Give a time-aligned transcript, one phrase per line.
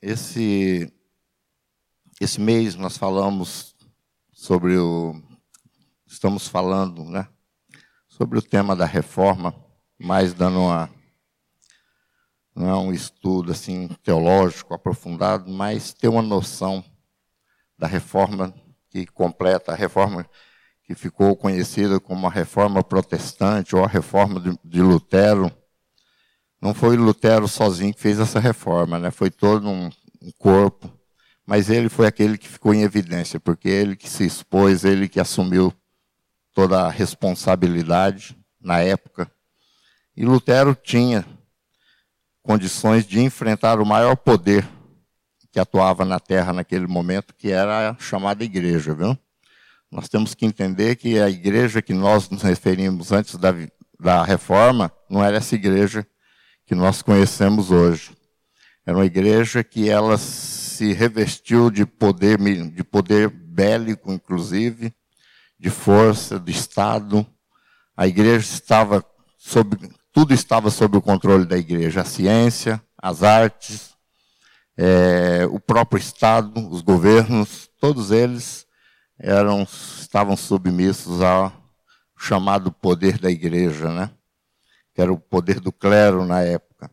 [0.00, 0.92] esse,
[2.20, 3.74] esse mês nós falamos
[4.32, 5.20] sobre o.
[6.06, 7.28] Estamos falando, né?
[8.08, 9.54] Sobre o tema da reforma,
[9.98, 10.90] mais dando uma.
[12.54, 16.82] Não é um estudo assim teológico aprofundado, mas ter uma noção
[17.78, 18.54] da reforma
[18.88, 20.26] que completa, a reforma
[20.82, 25.50] que ficou conhecida como a reforma protestante ou a reforma de, de Lutero
[26.66, 29.12] não foi Lutero sozinho que fez essa reforma, né?
[29.12, 29.88] foi todo um,
[30.20, 30.92] um corpo,
[31.46, 35.20] mas ele foi aquele que ficou em evidência, porque ele que se expôs, ele que
[35.20, 35.72] assumiu
[36.52, 39.30] toda a responsabilidade na época.
[40.16, 41.24] E Lutero tinha
[42.42, 44.68] condições de enfrentar o maior poder
[45.52, 49.16] que atuava na terra naquele momento, que era a chamada igreja, viu?
[49.88, 53.54] Nós temos que entender que a igreja que nós nos referimos antes da,
[54.00, 56.04] da reforma não era essa igreja
[56.66, 58.10] que nós conhecemos hoje.
[58.84, 62.38] Era uma igreja que ela se revestiu de poder,
[62.70, 64.92] de poder bélico, inclusive,
[65.58, 67.26] de força do Estado.
[67.96, 69.04] A igreja estava
[69.38, 69.76] sob,
[70.12, 73.96] tudo estava sob o controle da igreja, a ciência, as artes,
[74.76, 78.66] é, o próprio Estado, os governos, todos eles
[79.18, 79.62] eram,
[79.98, 81.52] estavam submissos ao
[82.18, 84.10] chamado poder da igreja, né?
[84.96, 86.90] Que era o poder do clero na época.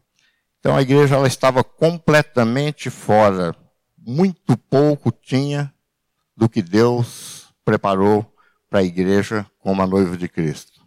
[0.59, 3.55] Então a igreja ela estava completamente fora,
[3.97, 5.73] muito pouco tinha
[6.35, 8.29] do que Deus preparou
[8.69, 10.81] para a igreja como a noiva de Cristo.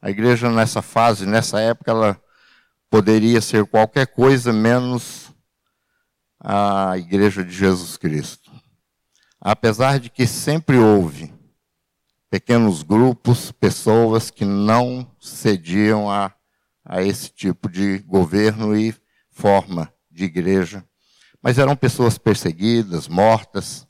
[0.00, 2.18] A igreja nessa fase, nessa época, ela
[2.88, 5.30] poderia ser qualquer coisa menos
[6.40, 8.50] a igreja de Jesus Cristo.
[9.38, 11.30] Apesar de que sempre houve
[12.30, 16.32] pequenos grupos, pessoas que não cediam a
[16.84, 18.94] a esse tipo de governo e
[19.30, 20.84] forma de igreja.
[21.42, 23.86] Mas eram pessoas perseguidas, mortas.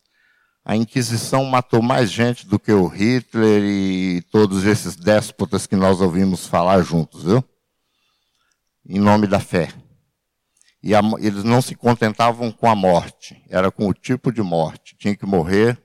[0.64, 6.00] A Inquisição matou mais gente do que o Hitler e todos esses déspotas que nós
[6.00, 7.44] ouvimos falar juntos, viu?
[8.86, 9.72] Em nome da fé.
[10.82, 14.96] E a, eles não se contentavam com a morte, era com o tipo de morte.
[14.96, 15.82] Tinha que morrer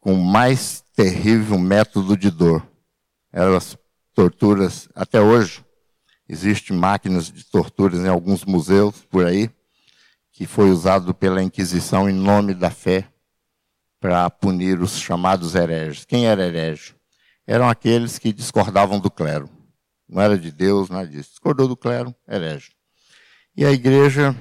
[0.00, 2.66] com o mais terrível método de dor.
[3.32, 3.76] Eram as
[4.14, 5.65] torturas, até hoje,
[6.28, 9.50] Existem máquinas de torturas em alguns museus por aí,
[10.32, 13.08] que foi usado pela Inquisição em nome da fé
[14.00, 16.04] para punir os chamados hereges.
[16.04, 16.94] Quem era herege?
[17.46, 19.48] Eram aqueles que discordavam do clero.
[20.08, 21.30] Não era de Deus, nada disso.
[21.30, 22.72] Discordou do clero, herege.
[23.56, 24.36] E a igreja,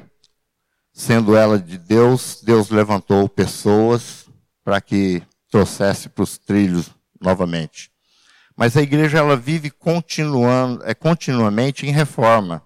[0.91, 4.25] sendo ela de Deus, Deus levantou pessoas
[4.63, 6.89] para que trouxesse para os trilhos
[7.21, 7.94] novamente.
[8.55, 12.63] Mas a igreja ela vive continuando, é continuamente em reforma.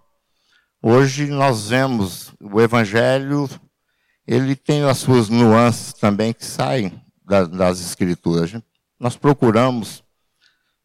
[0.81, 3.49] Hoje nós vemos o evangelho,
[4.27, 8.53] ele tem as suas nuances também que saem das escrituras.
[8.99, 10.03] Nós procuramos,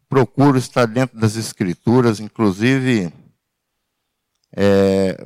[0.08, 3.12] procuro estar dentro das escrituras, inclusive
[4.56, 5.16] é,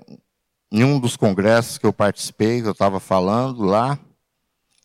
[0.73, 3.97] em um dos congressos que eu participei, que eu estava falando lá,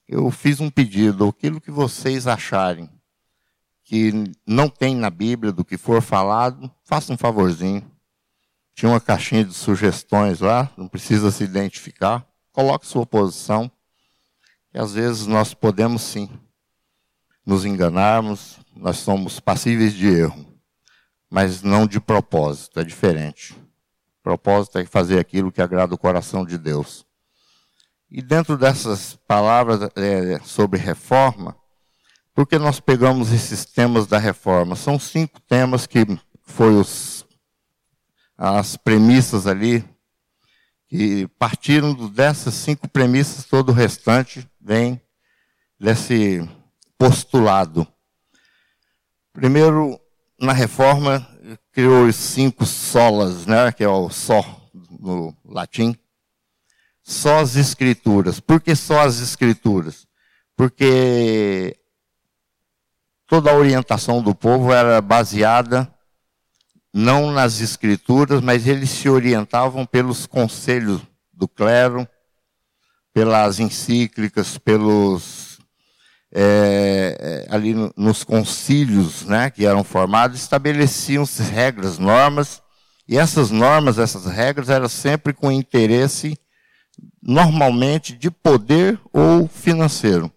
[0.07, 2.87] eu fiz um pedido, aquilo que vocês acharem
[3.83, 7.89] que não tem na Bíblia do que for falado, faça um favorzinho.
[8.73, 12.25] Tinha uma caixinha de sugestões lá, não precisa se identificar.
[12.51, 13.71] Coloque sua posição.
[14.73, 16.29] E às vezes nós podemos sim
[17.45, 20.45] nos enganarmos, nós somos passíveis de erro,
[21.29, 23.53] mas não de propósito, é diferente.
[23.53, 27.05] O propósito é fazer aquilo que agrada o coração de Deus.
[28.09, 31.55] E dentro dessas palavras é, sobre reforma,
[32.33, 34.75] por que nós pegamos esses temas da reforma?
[34.75, 36.05] São cinco temas que
[36.59, 37.25] os,
[38.37, 39.85] as premissas ali,
[40.87, 44.99] que partiram dessas cinco premissas, todo o restante vem
[45.79, 46.47] desse
[46.97, 47.87] postulado.
[49.31, 49.99] Primeiro,
[50.39, 51.27] na reforma,
[51.71, 54.43] criou os cinco solas, né, que é o só
[54.99, 55.95] no latim.
[57.03, 58.39] Só as escrituras.
[58.39, 60.07] Por que só as escrituras?
[60.55, 61.77] Porque
[63.33, 65.91] toda a orientação do povo era baseada
[66.93, 71.01] não nas escrituras, mas eles se orientavam pelos conselhos
[71.33, 72.07] do clero,
[73.11, 75.57] pelas encíclicas, pelos
[76.31, 82.61] é, é ali nos concílios, né, que eram formados, estabeleciam-se regras, normas,
[83.07, 86.37] e essas normas, essas regras eram sempre com interesse
[87.19, 90.31] normalmente de poder ou financeiro.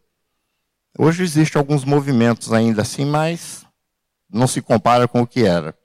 [0.99, 3.67] Hoje existem alguns movimentos ainda assim, mas
[4.31, 5.77] não se compara com o que era.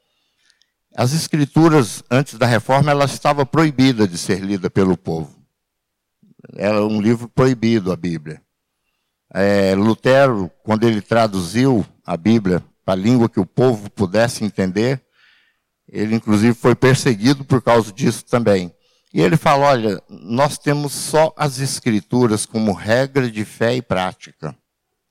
[0.95, 5.35] As escrituras, antes da reforma, ela estava proibida de ser lida pelo povo.
[6.55, 8.41] Era um livro proibido, a Bíblia.
[9.33, 15.01] É, Lutero, quando ele traduziu a Bíblia para a língua que o povo pudesse entender,
[15.87, 18.73] ele inclusive foi perseguido por causa disso também.
[19.13, 24.55] E ele fala: olha, nós temos só as Escrituras como regra de fé e prática.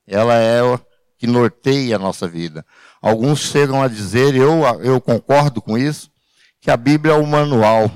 [0.07, 0.79] Ela é o
[1.17, 2.65] que norteia a nossa vida.
[3.01, 6.11] Alguns chegam a dizer, eu, eu concordo com isso,
[6.59, 7.91] que a Bíblia é o manual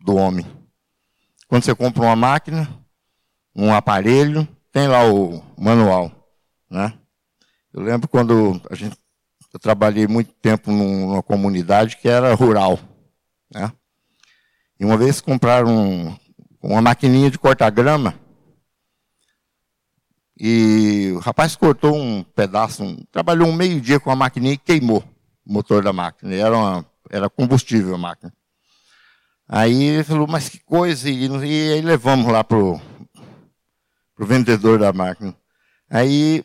[0.00, 0.46] do homem.
[1.48, 2.68] Quando você compra uma máquina,
[3.54, 6.12] um aparelho, tem lá o manual,
[6.70, 6.94] né?
[7.72, 8.96] Eu lembro quando a gente,
[9.52, 12.78] eu trabalhei muito tempo numa comunidade que era rural,
[13.52, 13.72] né?
[14.78, 16.18] E uma vez compraram
[16.62, 18.14] uma maquininha de cortar grama
[20.42, 24.58] e o rapaz cortou um pedaço, um, trabalhou um meio dia com a maquininha e
[24.58, 25.04] queimou
[25.44, 26.34] o motor da máquina.
[26.34, 28.32] Era, uma, era combustível a máquina.
[29.46, 32.80] Aí ele falou, mas que coisa, e, e aí levamos lá pro,
[34.14, 35.36] pro vendedor da máquina.
[35.90, 36.42] Aí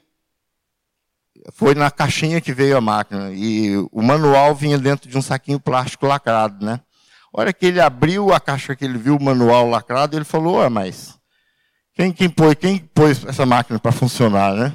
[1.54, 5.60] foi na caixinha que veio a máquina e o manual vinha dentro de um saquinho
[5.60, 6.82] plástico lacrado, né?
[7.34, 10.62] A hora que ele abriu a caixa que ele viu o manual lacrado, ele falou,
[10.62, 11.15] ah, mas
[11.96, 14.74] quem, quem, pôs, quem pôs essa máquina para funcionar, né?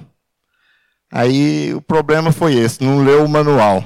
[1.13, 3.85] Aí o problema foi esse, não leu o manual.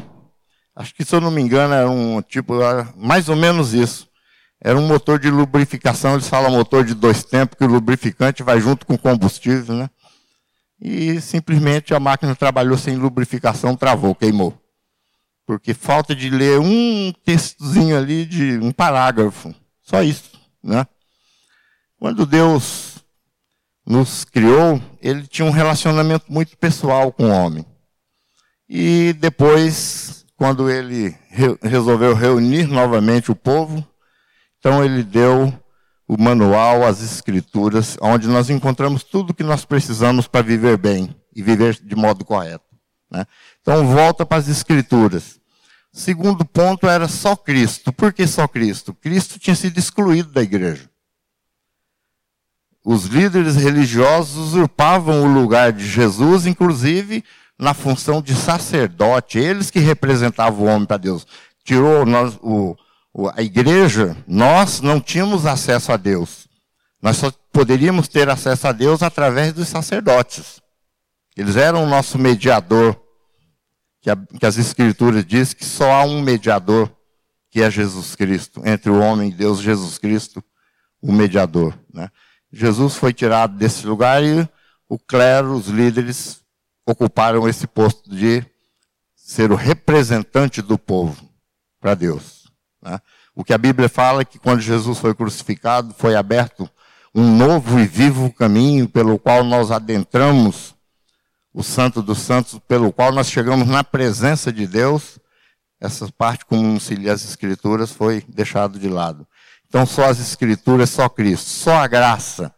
[0.76, 2.54] Acho que, se eu não me engano, era um tipo,
[2.96, 4.08] mais ou menos isso.
[4.60, 8.60] Era um motor de lubrificação, eles falam motor de dois tempos, que o lubrificante vai
[8.60, 9.90] junto com o combustível, né?
[10.81, 14.56] E simplesmente a máquina trabalhou sem lubrificação, travou, queimou.
[15.46, 19.54] Porque falta de ler um textozinho ali de um parágrafo.
[19.82, 20.32] Só isso,
[20.62, 20.86] né?
[21.98, 22.94] Quando Deus
[23.86, 27.64] nos criou, ele tinha um relacionamento muito pessoal com o homem.
[28.69, 31.14] E depois, quando ele
[31.62, 33.86] resolveu reunir novamente o povo,
[34.58, 35.52] então ele deu
[36.08, 41.14] o manual, as escrituras, onde nós encontramos tudo o que nós precisamos para viver bem
[41.34, 42.64] e viver de modo correto.
[43.10, 43.26] Né?
[43.60, 45.40] Então volta para as escrituras.
[45.92, 47.92] Segundo ponto era só Cristo.
[47.92, 48.92] Por que só Cristo?
[48.94, 50.90] Cristo tinha sido excluído da igreja.
[52.84, 57.25] Os líderes religiosos usurpavam o lugar de Jesus, inclusive
[57.58, 61.26] na função de sacerdote, eles que representavam o homem para Deus.
[61.64, 62.76] Tirou nós, o,
[63.34, 66.46] a igreja, nós não tínhamos acesso a Deus.
[67.00, 70.60] Nós só poderíamos ter acesso a Deus através dos sacerdotes.
[71.36, 73.00] Eles eram o nosso mediador.
[74.02, 76.90] Que, a, que as Escrituras dizem que só há um mediador,
[77.50, 78.60] que é Jesus Cristo.
[78.64, 80.44] Entre o homem e Deus, Jesus Cristo,
[81.00, 81.78] o mediador.
[81.92, 82.10] Né?
[82.56, 84.48] Jesus foi tirado desse lugar e
[84.88, 86.40] o clero, os líderes,
[86.86, 88.44] ocuparam esse posto de
[89.16, 91.28] ser o representante do povo
[91.80, 92.44] para Deus.
[92.80, 93.00] Né?
[93.34, 96.70] O que a Bíblia fala é que quando Jesus foi crucificado, foi aberto
[97.12, 100.76] um novo e vivo caminho pelo qual nós adentramos
[101.52, 105.18] o Santo dos Santos, pelo qual nós chegamos na presença de Deus.
[105.80, 109.26] Essa parte, como se lê as Escrituras, foi deixado de lado.
[109.74, 112.54] Então, só as Escrituras, só Cristo, só a graça.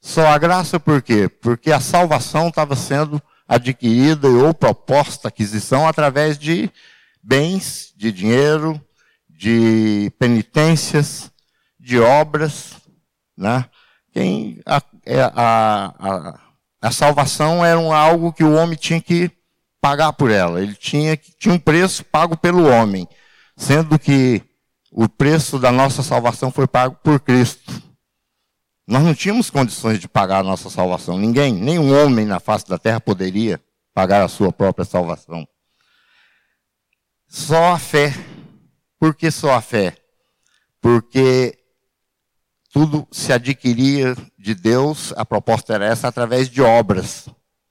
[0.00, 1.28] Só a graça por quê?
[1.28, 6.70] Porque a salvação estava sendo adquirida ou proposta aquisição através de
[7.22, 8.80] bens, de dinheiro,
[9.28, 11.30] de penitências,
[11.78, 12.76] de obras.
[13.36, 13.62] Né?
[14.10, 16.40] Quem, a, é, a, a,
[16.80, 19.30] a salvação era um, algo que o homem tinha que
[19.78, 20.62] pagar por ela.
[20.62, 23.06] Ele tinha, tinha um preço pago pelo homem,
[23.58, 24.42] sendo que
[24.96, 27.82] o preço da nossa salvação foi pago por Cristo.
[28.88, 31.18] Nós não tínhamos condições de pagar a nossa salvação.
[31.18, 33.60] Ninguém, nenhum homem na face da terra poderia
[33.92, 35.46] pagar a sua própria salvação.
[37.28, 38.12] Só a fé
[38.98, 39.94] por que só a fé?
[40.80, 41.58] Porque
[42.72, 47.28] tudo se adquiria de Deus, a proposta era essa, através de obras,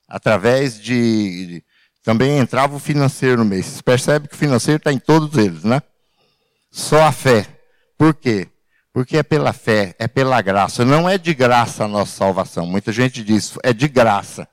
[0.08, 1.64] através de.
[2.04, 3.64] Também entrava o financeiro no meio.
[3.64, 5.82] Você percebe que o financeiro está em todos eles, né?
[6.76, 7.48] Só a fé.
[7.98, 8.50] Por quê?
[8.92, 10.84] Porque é pela fé, é pela graça.
[10.84, 12.68] Não é de graça a nossa salvação.
[12.68, 14.46] Muita gente diz, é de graça.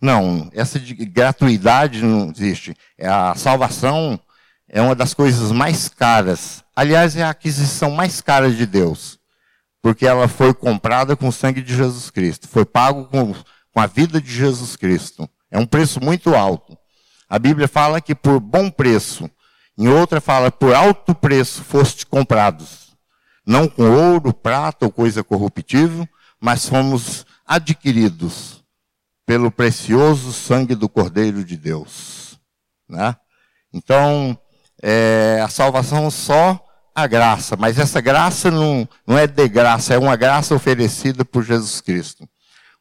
[0.00, 2.74] Não, essa de gratuidade não existe.
[2.96, 4.18] É a salvação
[4.70, 6.64] é uma das coisas mais caras.
[6.74, 9.18] Aliás, é a aquisição mais cara de Deus.
[9.82, 12.48] Porque ela foi comprada com o sangue de Jesus Cristo.
[12.48, 15.28] Foi pago com, com a vida de Jesus Cristo.
[15.50, 16.74] É um preço muito alto.
[17.28, 19.30] A Bíblia fala que por bom preço.
[19.80, 22.94] Em outra fala, por alto preço foste comprados.
[23.46, 26.06] Não com ouro, prata ou coisa corruptível,
[26.38, 28.62] mas fomos adquiridos
[29.24, 32.38] pelo precioso sangue do Cordeiro de Deus.
[32.86, 33.16] Né?
[33.72, 34.38] Então,
[34.82, 36.62] é, a salvação só
[36.94, 41.42] a graça, mas essa graça não, não é de graça, é uma graça oferecida por
[41.42, 42.28] Jesus Cristo.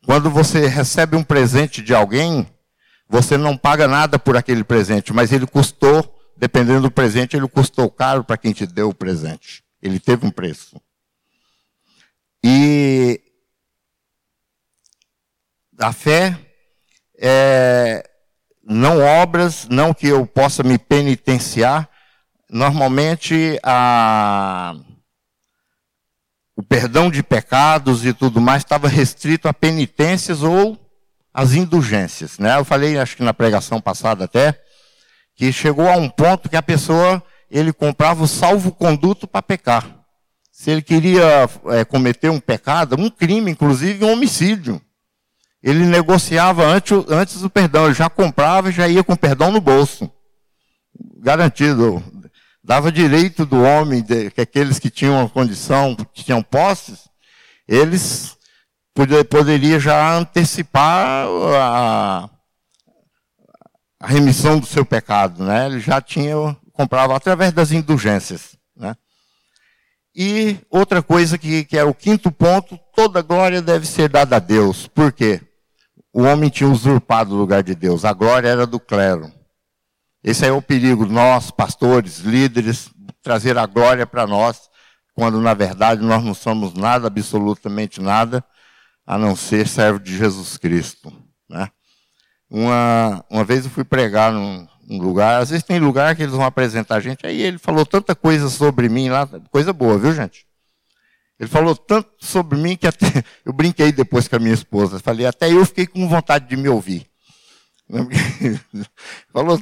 [0.06, 2.46] Quando você recebe um presente de alguém,
[3.08, 7.92] você não paga nada por aquele presente, mas ele custou, dependendo do presente, ele custou
[7.92, 9.62] caro para quem te deu o presente.
[9.82, 10.82] Ele teve um preço.
[12.44, 13.22] E
[15.78, 16.40] a fé
[17.18, 18.10] é
[18.64, 21.90] não obras, não que eu possa me penitenciar.
[22.50, 24.76] Normalmente a
[26.56, 30.78] o perdão de pecados e tudo mais estava restrito a penitências ou
[31.34, 32.38] às indulgências.
[32.38, 32.58] Né?
[32.58, 34.62] Eu falei, acho que na pregação passada até,
[35.40, 39.90] que chegou a um ponto que a pessoa ele comprava o salvo-conduto para pecar.
[40.52, 44.82] Se ele queria é, cometer um pecado, um crime, inclusive um homicídio,
[45.64, 49.62] ele negociava antes, antes do perdão, ele já comprava e já ia com perdão no
[49.62, 50.12] bolso.
[51.20, 52.04] Garantido
[52.62, 57.08] dava direito do homem, de, que aqueles que tinham a condição, que tinham posses,
[57.66, 58.36] eles
[58.94, 62.30] poder, poderia já antecipar a,
[64.00, 65.68] a, remissão do seu pecado, né?
[65.68, 68.96] Ele já tinha comprava através das indulgências, né?
[70.16, 74.40] E outra coisa que, que é o quinto ponto, toda glória deve ser dada a
[74.40, 74.88] Deus.
[74.88, 75.42] Por quê?
[76.12, 79.32] O homem tinha usurpado o lugar de Deus, a glória era do clero.
[80.24, 82.90] Esse é o perigo, nós, pastores, líderes,
[83.22, 84.70] trazer a glória para nós,
[85.14, 88.44] quando na verdade nós não somos nada, absolutamente nada,
[89.06, 91.12] a não ser servo de Jesus Cristo.
[91.50, 91.70] Né?
[92.50, 96.34] Uma, uma vez eu fui pregar num, num, lugar, às vezes tem lugar que eles
[96.34, 100.14] vão apresentar a gente, aí ele falou tanta coisa sobre mim lá, coisa boa, viu
[100.14, 100.48] gente?
[101.40, 103.06] Ele falou tanto sobre mim que até
[103.46, 105.00] eu brinquei depois com a minha esposa.
[105.00, 107.08] Falei, até eu fiquei com vontade de me ouvir.
[109.32, 109.60] falou,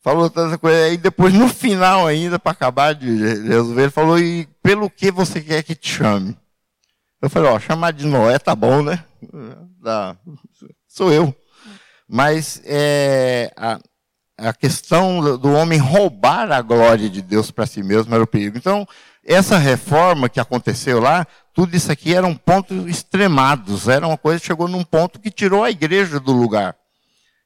[0.00, 0.84] falou tanta coisa.
[0.84, 5.40] Aí depois, no final ainda, para acabar de resolver, ele falou, e pelo que você
[5.40, 6.36] quer que te chame?
[7.20, 9.04] Eu falei, ó, chamar de Noé tá bom, né?
[10.86, 11.34] sou eu.
[12.14, 13.78] Mas é, a,
[14.36, 18.58] a questão do homem roubar a glória de Deus para si mesmo era o perigo.
[18.58, 18.86] Então,
[19.24, 24.46] essa reforma que aconteceu lá, tudo isso aqui eram pontos extremados, era uma coisa que
[24.46, 26.76] chegou num ponto que tirou a igreja do lugar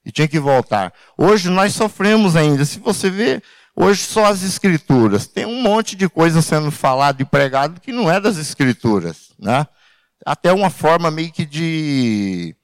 [0.04, 0.92] e tinha que voltar.
[1.16, 2.64] Hoje nós sofremos ainda.
[2.64, 3.40] Se você vê,
[3.76, 5.28] hoje só as escrituras.
[5.28, 9.32] Tem um monte de coisa sendo falado e pregado que não é das escrituras.
[9.38, 9.64] Né?
[10.26, 12.56] Até uma forma meio que de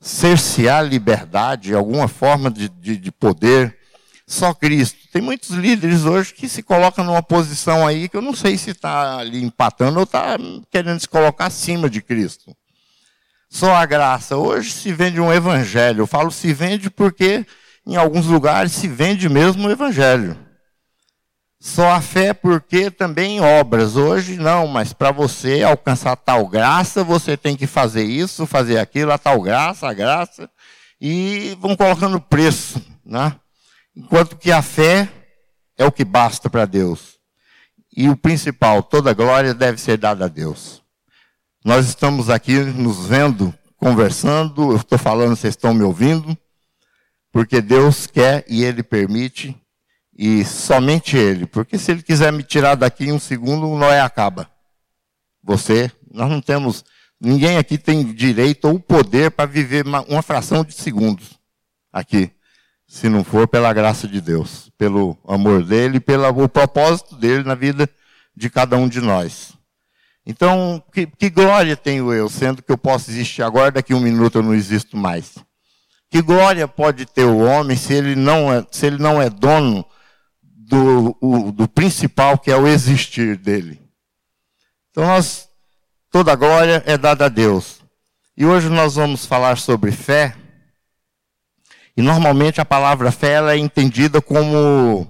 [0.00, 3.76] cercear liberdade, alguma forma de, de, de poder.
[4.26, 4.98] Só Cristo.
[5.10, 8.70] Tem muitos líderes hoje que se colocam numa posição aí que eu não sei se
[8.70, 10.36] está ali empatando ou está
[10.70, 12.54] querendo se colocar acima de Cristo
[13.48, 14.36] só a graça.
[14.36, 16.02] Hoje se vende um evangelho.
[16.02, 17.46] Eu falo se vende porque
[17.86, 20.36] em alguns lugares se vende mesmo o evangelho.
[21.60, 23.96] Só a fé porque também obras.
[23.96, 29.12] Hoje não, mas para você alcançar tal graça, você tem que fazer isso, fazer aquilo,
[29.12, 30.48] a tal graça, a graça,
[31.00, 33.34] e vão colocando preço, né?
[33.96, 35.08] Enquanto que a fé
[35.76, 37.18] é o que basta para Deus.
[37.96, 40.82] E o principal, toda glória deve ser dada a Deus.
[41.64, 46.38] Nós estamos aqui nos vendo, conversando, eu estou falando, vocês estão me ouvindo,
[47.32, 49.56] porque Deus quer e Ele permite,
[50.18, 51.46] e somente Ele.
[51.46, 54.50] Porque se Ele quiser me tirar daqui em um segundo, Noé acaba.
[55.44, 56.84] Você, nós não temos,
[57.20, 61.38] ninguém aqui tem direito ou poder para viver uma, uma fração de segundos
[61.92, 62.32] aqui,
[62.86, 67.88] se não for pela graça de Deus, pelo amor dele, pelo propósito dele na vida
[68.34, 69.52] de cada um de nós.
[70.26, 74.38] Então, que, que, glória tenho eu, sendo que eu posso existir agora, daqui um minuto
[74.38, 75.36] eu não existo mais?
[76.10, 79.84] Que glória pode ter o homem se ele não é, se ele não é dono
[80.68, 83.80] do, o, do principal, que é o existir dele?
[84.90, 85.48] Então, nós,
[86.10, 87.80] toda glória é dada a Deus.
[88.36, 90.36] E hoje nós vamos falar sobre fé.
[91.96, 95.08] E normalmente a palavra fé ela é entendida como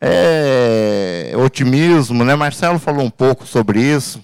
[0.00, 2.34] é, otimismo, né?
[2.34, 4.22] Marcelo falou um pouco sobre isso.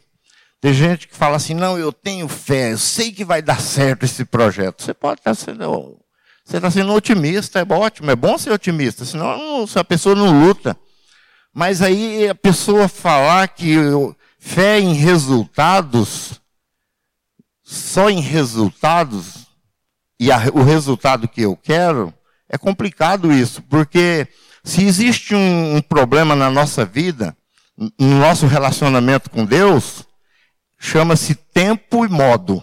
[0.61, 4.05] Tem gente que fala assim, não, eu tenho fé, eu sei que vai dar certo
[4.05, 4.83] esse projeto.
[4.83, 5.99] Você pode estar sendo,
[6.45, 10.47] você está sendo otimista, é ótimo, é bom ser otimista, senão se a pessoa não
[10.47, 10.77] luta.
[11.53, 13.77] Mas aí a pessoa falar que
[14.39, 16.41] fé em resultados,
[17.63, 19.47] só em resultados,
[20.21, 22.13] e a, o resultado que eu quero,
[22.49, 24.29] é complicado isso, porque
[24.63, 27.35] se existe um, um problema na nossa vida,
[27.77, 30.05] no nosso relacionamento com Deus,
[30.79, 32.63] chama-se tempo e modo.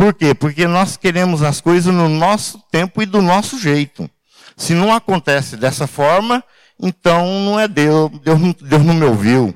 [0.00, 0.32] Por quê?
[0.32, 4.08] Porque nós queremos as coisas no nosso tempo e do nosso jeito.
[4.56, 6.42] Se não acontece dessa forma,
[6.80, 9.54] então não é Deus, Deus, Deus não me ouviu.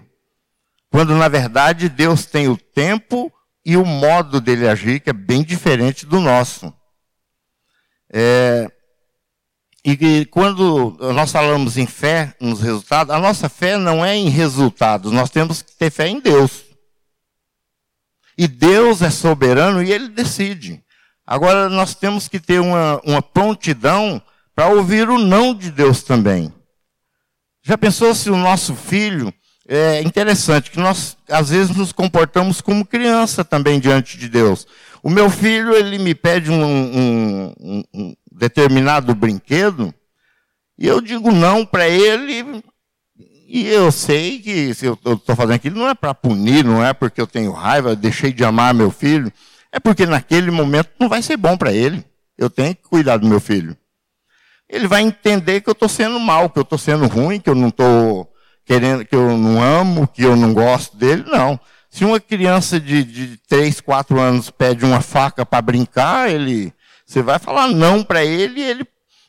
[0.91, 3.33] Quando na verdade Deus tem o tempo
[3.65, 6.71] e o modo dele agir que é bem diferente do nosso.
[8.13, 8.71] É,
[9.83, 15.11] e quando nós falamos em fé nos resultados, a nossa fé não é em resultados,
[15.11, 16.64] nós temos que ter fé em Deus.
[18.37, 20.83] E Deus é soberano e ele decide.
[21.27, 24.21] Agora nós temos que ter uma, uma prontidão
[24.55, 26.53] para ouvir o não de Deus também.
[27.63, 29.33] Já pensou se o nosso filho.
[29.67, 34.67] É interessante que nós, às vezes, nos comportamos como criança também diante de Deus.
[35.03, 39.95] O meu filho, ele me pede um, um, um, um determinado brinquedo,
[40.79, 42.63] e eu digo não para ele,
[43.59, 46.93] e eu sei que se eu estou fazendo aquilo não é para punir, não é
[46.93, 49.33] porque eu tenho raiva, deixei de amar meu filho,
[49.73, 52.05] é porque naquele momento não vai ser bom para ele.
[52.37, 53.77] Eu tenho que cuidar do meu filho
[54.69, 57.55] ele vai entender que eu estou sendo mal, que eu estou sendo ruim, que eu
[57.55, 58.31] não estou
[58.65, 61.25] querendo, que eu não amo, que eu não gosto dele.
[61.27, 61.59] Não.
[61.91, 66.73] Se uma criança de, de 3, 4 anos pede uma faca para brincar, ele,
[67.07, 68.85] você vai falar não para ele, ele,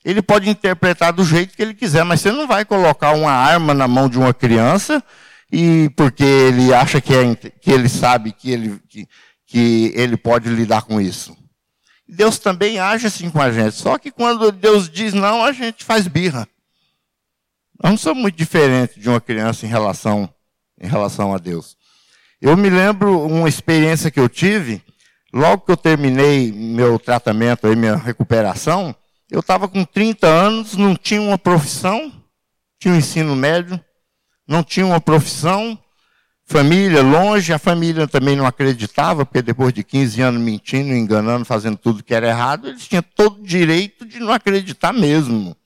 [0.05, 3.73] ele pode interpretar do jeito que ele quiser, mas você não vai colocar uma arma
[3.73, 5.03] na mão de uma criança
[5.51, 9.07] e porque ele acha que, é, que ele sabe que ele, que,
[9.47, 11.35] que ele pode lidar com isso.
[12.07, 13.75] Deus também age assim com a gente.
[13.75, 16.47] Só que quando Deus diz não, a gente faz birra.
[17.81, 20.29] Nós não somos muito diferentes de uma criança em relação,
[20.79, 21.75] em relação a Deus.
[22.39, 24.83] Eu me lembro uma experiência que eu tive,
[25.33, 28.95] logo que eu terminei meu tratamento, aí, minha recuperação,
[29.29, 32.11] eu estava com 30 anos, não tinha uma profissão,
[32.79, 33.79] tinha um ensino médio,
[34.47, 35.77] não tinha uma profissão,
[36.47, 41.75] Família longe, a família também não acreditava, porque depois de 15 anos mentindo, enganando, fazendo
[41.75, 45.57] tudo que era errado, eles tinham todo o direito de não acreditar mesmo.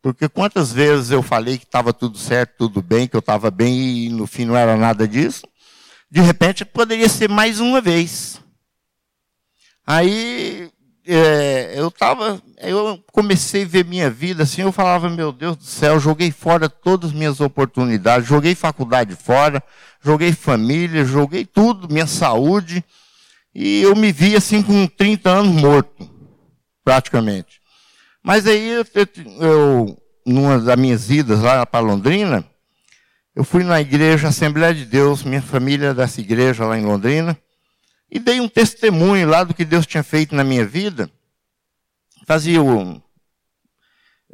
[0.00, 4.06] Porque quantas vezes eu falei que estava tudo certo, tudo bem, que eu estava bem
[4.06, 5.46] e no fim não era nada disso,
[6.10, 8.40] de repente poderia ser mais uma vez.
[9.86, 10.70] Aí
[11.10, 15.64] é, eu tava, eu comecei a ver minha vida assim, eu falava, meu Deus do
[15.64, 19.62] céu, joguei fora todas as minhas oportunidades, joguei faculdade fora,
[20.04, 22.84] joguei família, joguei tudo, minha saúde,
[23.54, 26.10] e eu me vi assim com 30 anos morto,
[26.84, 27.58] praticamente.
[28.22, 28.84] Mas aí eu,
[29.40, 32.44] eu numa das minhas idas lá para Londrina,
[33.34, 37.34] eu fui na igreja Assembleia de Deus, minha família é dessa igreja lá em Londrina,
[38.10, 41.10] e dei um testemunho lá do que Deus tinha feito na minha vida.
[42.26, 43.00] Fazia um,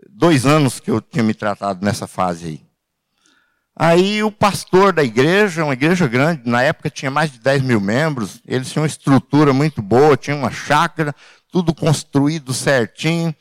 [0.08, 2.64] dois anos que eu tinha me tratado nessa fase aí.
[3.76, 7.80] Aí o pastor da igreja, uma igreja grande, na época tinha mais de 10 mil
[7.80, 11.14] membros, eles tinham uma estrutura muito boa, tinha uma chácara,
[11.50, 13.34] tudo construído certinho.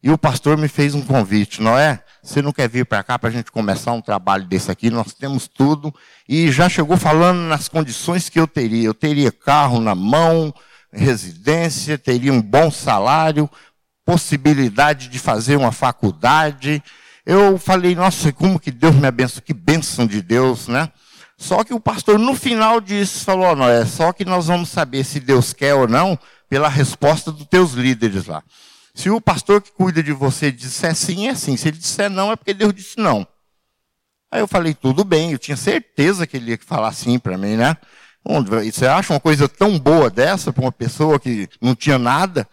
[0.00, 2.02] E o pastor me fez um convite, não é?
[2.22, 4.90] Você não quer vir para cá para a gente começar um trabalho desse aqui?
[4.90, 5.92] Nós temos tudo.
[6.28, 8.84] E já chegou falando nas condições que eu teria.
[8.84, 10.54] Eu teria carro na mão,
[10.92, 13.50] residência, teria um bom salário,
[14.04, 16.80] possibilidade de fazer uma faculdade.
[17.26, 20.88] Eu falei, nossa, como que Deus me abençoe, que bênção de Deus, né?
[21.36, 25.02] Só que o pastor, no final disso, falou, não, é só que nós vamos saber
[25.02, 26.16] se Deus quer ou não
[26.48, 28.44] pela resposta dos teus líderes lá.
[28.94, 31.56] Se o pastor que cuida de você disser sim, é sim.
[31.56, 33.26] Se ele disser não, é porque Deus disse não.
[34.30, 37.56] Aí eu falei, tudo bem, eu tinha certeza que ele ia falar sim para mim,
[37.56, 37.76] né?
[38.64, 42.48] Você acha uma coisa tão boa dessa para uma pessoa que não tinha nada?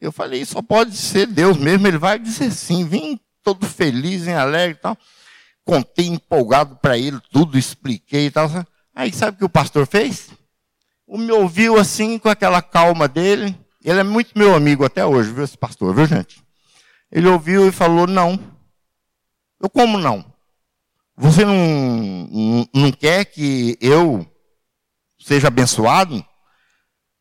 [0.00, 2.84] Eu falei, só pode ser Deus mesmo, ele vai dizer sim.
[2.84, 4.96] Vim todo feliz, em alegre e tal.
[5.64, 8.50] Contei empolgado para ele, tudo expliquei e tal.
[8.94, 10.30] Aí sabe o que o pastor fez?
[11.06, 13.56] O me ouviu assim, com aquela calma dele.
[13.84, 16.42] Ele é muito meu amigo até hoje, viu, esse pastor, viu, gente?
[17.10, 18.38] Ele ouviu e falou: Não.
[19.60, 20.24] Eu, como não?
[21.16, 24.26] Você não, não, quer que eu
[25.18, 26.24] seja abençoado?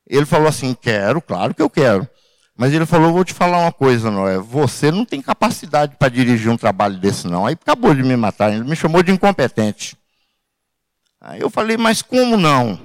[0.08, 2.08] Ele falou assim: Quero, claro que eu quero.
[2.56, 4.38] Mas ele falou: Vou te falar uma coisa, Noé.
[4.38, 7.46] Você não tem capacidade para dirigir um trabalho desse, não.
[7.46, 8.54] Aí acabou de me matar.
[8.54, 9.98] Ele me chamou de incompetente.
[11.20, 12.80] Aí eu falei: Mas como não?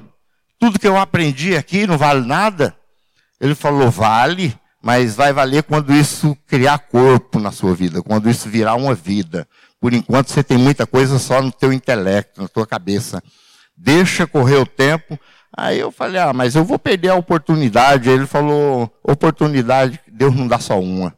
[0.59, 2.77] Tudo que eu aprendi aqui não vale nada?
[3.41, 8.49] Ele falou: vale, mas vai valer quando isso criar corpo na sua vida, quando isso
[8.49, 9.47] virar uma vida.
[9.81, 13.23] Por enquanto você tem muita coisa só no teu intelecto, na tua cabeça.
[13.77, 15.19] Deixa correr o tempo.
[15.57, 18.09] Aí eu falei: ah, mas eu vou perder a oportunidade.
[18.09, 21.15] Ele falou: oportunidade, Deus não dá só uma.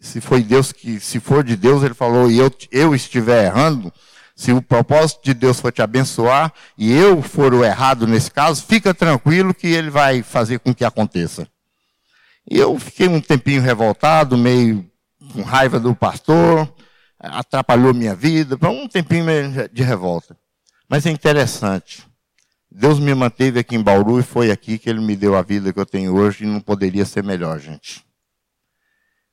[0.00, 3.92] Se foi Deus que, se for de Deus, ele falou, e eu, eu estiver errando,
[4.40, 8.64] se o propósito de Deus for te abençoar e eu for o errado nesse caso,
[8.64, 11.46] fica tranquilo que ele vai fazer com que aconteça.
[12.50, 14.90] E eu fiquei um tempinho revoltado, meio
[15.34, 16.66] com raiva do pastor.
[17.18, 19.26] atrapalhou minha vida, um tempinho
[19.70, 20.34] de revolta.
[20.88, 22.08] Mas é interessante.
[22.72, 25.70] Deus me manteve aqui em Bauru e foi aqui que Ele me deu a vida
[25.70, 28.02] que eu tenho hoje e não poderia ser melhor, gente.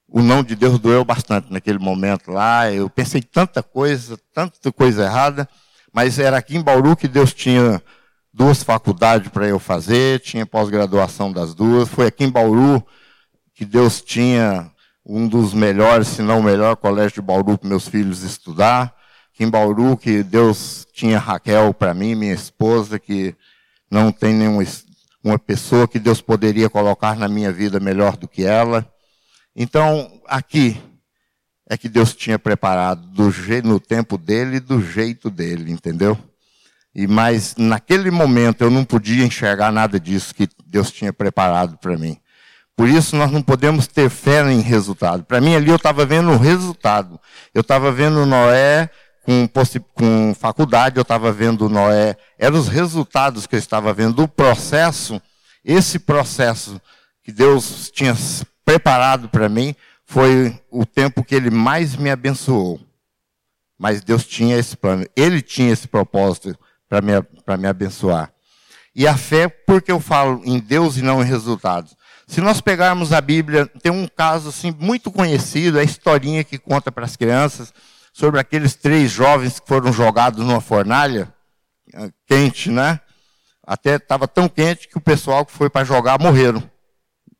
[0.07, 2.71] O não de Deus doeu bastante naquele momento lá.
[2.71, 5.47] Eu pensei tanta coisa, tanta coisa errada,
[5.91, 7.81] mas era aqui em Bauru que Deus tinha
[8.33, 11.89] duas faculdades para eu fazer, tinha pós-graduação das duas.
[11.89, 12.85] Foi aqui em Bauru
[13.53, 14.71] que Deus tinha
[15.05, 18.93] um dos melhores, se não o melhor colégio de Bauru para meus filhos estudar.
[19.33, 23.35] Aqui em Bauru que Deus tinha Raquel para mim, minha esposa, que
[23.89, 24.63] não tem nenhuma
[25.23, 28.87] uma pessoa que Deus poderia colocar na minha vida melhor do que ela.
[29.59, 30.79] Então, aqui
[31.67, 36.15] é que Deus tinha preparado do no tempo dele, do jeito dele, entendeu?
[36.93, 41.97] E mas naquele momento eu não podia enxergar nada disso que Deus tinha preparado para
[41.97, 42.19] mim.
[42.75, 45.23] Por isso nós não podemos ter fé em resultado.
[45.23, 47.19] Para mim ali eu estava vendo o resultado.
[47.51, 48.91] Eu estava vendo Noé
[49.23, 49.49] com,
[49.95, 52.15] com faculdade, eu estava vendo Noé.
[52.37, 54.21] Eram os resultados que eu estava vendo.
[54.21, 55.19] O processo,
[55.65, 56.79] esse processo
[57.23, 58.15] que Deus tinha
[58.67, 59.73] preparado para mim,
[60.05, 62.81] foi o tempo que Ele mais me abençoou.
[63.79, 65.05] Mas Deus tinha esse plano.
[65.15, 66.53] Ele tinha esse propósito
[66.89, 67.13] para me,
[67.57, 68.29] me abençoar.
[68.93, 71.95] E a fé, porque eu falo em Deus e não em resultados.
[72.27, 76.91] Se nós pegarmos a Bíblia, tem um caso assim muito conhecido, a historinha que conta
[76.91, 77.73] para as crianças
[78.11, 81.33] sobre aqueles três jovens que foram jogados numa fornalha
[81.93, 82.99] eh, quente, né?
[83.65, 86.69] Até estava tão quente que o pessoal que foi para jogar morreram.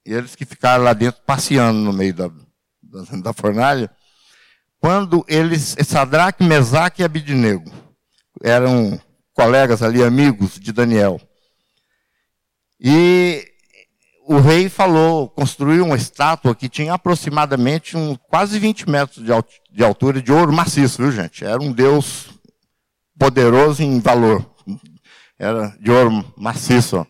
[0.08, 2.30] E eles que ficaram lá dentro passeando no meio da,
[2.82, 3.92] da, da fornalha.
[4.80, 7.70] Quando eles, Sadraque, Mesaque e Abidinego,
[8.42, 8.98] eram
[9.34, 11.20] colegas ali, amigos de Daniel.
[12.80, 13.52] E
[14.26, 19.32] o rei falou, construiu uma estátua que tinha aproximadamente um, quase 20 metros de,
[19.72, 21.44] de altura, de ouro maciço, viu gente?
[21.44, 22.30] Era um deus
[23.20, 24.46] poderoso em valor.
[25.38, 27.06] Era de ouro maciço.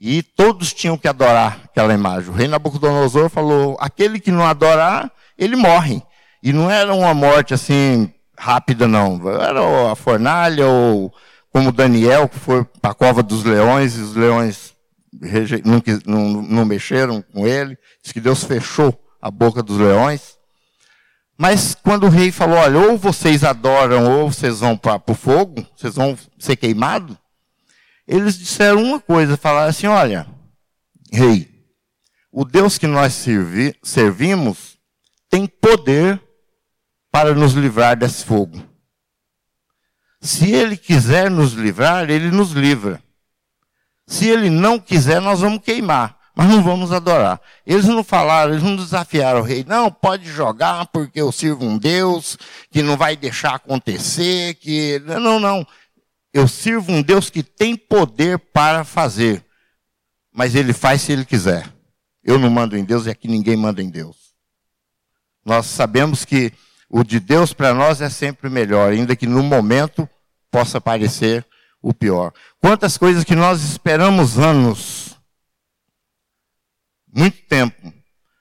[0.00, 2.30] E todos tinham que adorar aquela imagem.
[2.30, 6.02] O rei Nabucodonosor falou: aquele que não adorar, ele morre.
[6.42, 9.20] E não era uma morte assim rápida, não.
[9.28, 11.12] Era a fornalha ou
[11.52, 14.74] como Daniel, que foi para a cova dos leões, e os leões
[15.64, 20.38] não, não, não mexeram com ele, diz que Deus fechou a boca dos leões.
[21.36, 25.66] Mas quando o rei falou, olha, ou vocês adoram, ou vocês vão para o fogo,
[25.76, 27.16] vocês vão ser queimados,
[28.10, 30.26] eles disseram uma coisa, falaram assim, olha,
[31.12, 31.48] rei,
[32.32, 34.76] o Deus que nós servi, servimos
[35.28, 36.20] tem poder
[37.12, 38.60] para nos livrar desse fogo.
[40.20, 43.00] Se ele quiser nos livrar, ele nos livra.
[44.08, 47.40] Se ele não quiser, nós vamos queimar, mas não vamos adorar.
[47.64, 51.78] Eles não falaram, eles não desafiaram o rei, não, pode jogar porque eu sirvo um
[51.78, 52.36] Deus
[52.72, 55.64] que não vai deixar acontecer, que não, não.
[56.32, 59.44] Eu sirvo um Deus que tem poder para fazer,
[60.32, 61.72] mas ele faz se ele quiser.
[62.22, 64.34] Eu não mando em Deus e aqui ninguém manda em Deus.
[65.44, 66.52] Nós sabemos que
[66.88, 70.08] o de Deus para nós é sempre melhor, ainda que no momento
[70.50, 71.46] possa parecer
[71.82, 72.32] o pior.
[72.60, 75.18] Quantas coisas que nós esperamos anos,
[77.12, 77.92] muito tempo,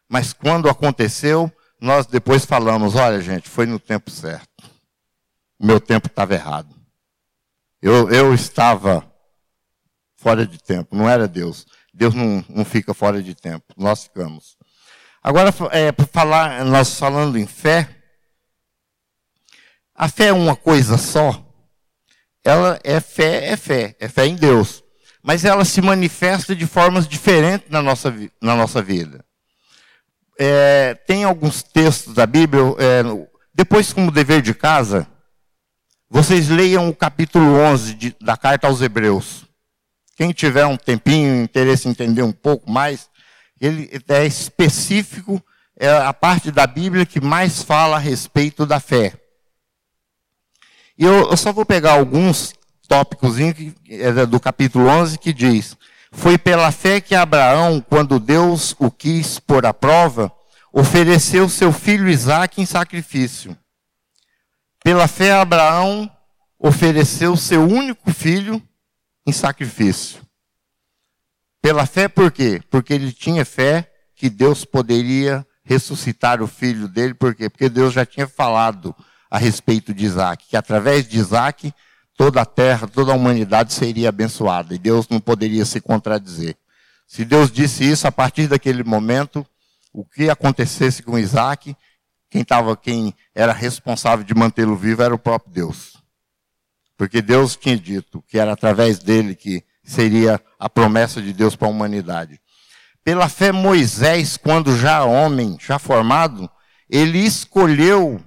[0.07, 4.47] mas quando aconteceu, nós depois falamos: olha, gente, foi no tempo certo.
[5.57, 6.78] O meu tempo estava errado.
[7.81, 9.09] Eu, eu estava
[10.17, 11.65] fora de tempo, não era Deus.
[11.93, 14.57] Deus não, não fica fora de tempo, nós ficamos.
[15.21, 17.89] Agora, é, para falar, nós falando em fé,
[19.93, 21.45] a fé é uma coisa só.
[22.43, 24.83] Ela é fé, é fé, é fé em Deus.
[25.21, 29.25] Mas ela se manifesta de formas diferentes na nossa, na nossa vida.
[30.37, 33.03] É, tem alguns textos da Bíblia, é,
[33.53, 35.05] depois como dever de casa,
[36.09, 39.45] vocês leiam o capítulo 11 de, da carta aos Hebreus.
[40.15, 43.09] Quem tiver um tempinho, interesse em entender um pouco mais,
[43.61, 45.41] ele é específico,
[45.77, 49.13] é a parte da Bíblia que mais fala a respeito da fé.
[50.97, 52.53] E eu, eu só vou pegar alguns
[52.87, 53.35] tópicos
[53.87, 55.77] é do capítulo 11 que diz:
[56.11, 60.31] Foi pela fé que Abraão, quando Deus o quis pôr à prova,
[60.73, 63.55] ofereceu seu filho Isaque em sacrifício.
[64.83, 66.09] Pela fé, Abraão
[66.57, 68.61] ofereceu seu único filho
[69.25, 70.21] em sacrifício.
[71.61, 72.61] Pela fé, por quê?
[72.69, 77.49] Porque ele tinha fé que Deus poderia ressuscitar o filho dele, por quê?
[77.49, 78.95] Porque Deus já tinha falado
[79.29, 81.73] a respeito de Isaac, que através de Isaac
[82.17, 86.57] toda a terra, toda a humanidade seria abençoada, e Deus não poderia se contradizer.
[87.07, 89.45] Se Deus disse isso, a partir daquele momento,
[89.93, 91.75] o que acontecesse com Isaac,
[92.29, 95.97] quem estava, quem era responsável de mantê-lo vivo era o próprio Deus.
[96.97, 101.67] Porque Deus tinha dito que era através dele que seria a promessa de Deus para
[101.67, 102.39] a humanidade.
[103.03, 106.49] Pela fé, Moisés, quando já homem, já formado,
[106.89, 108.21] ele escolheu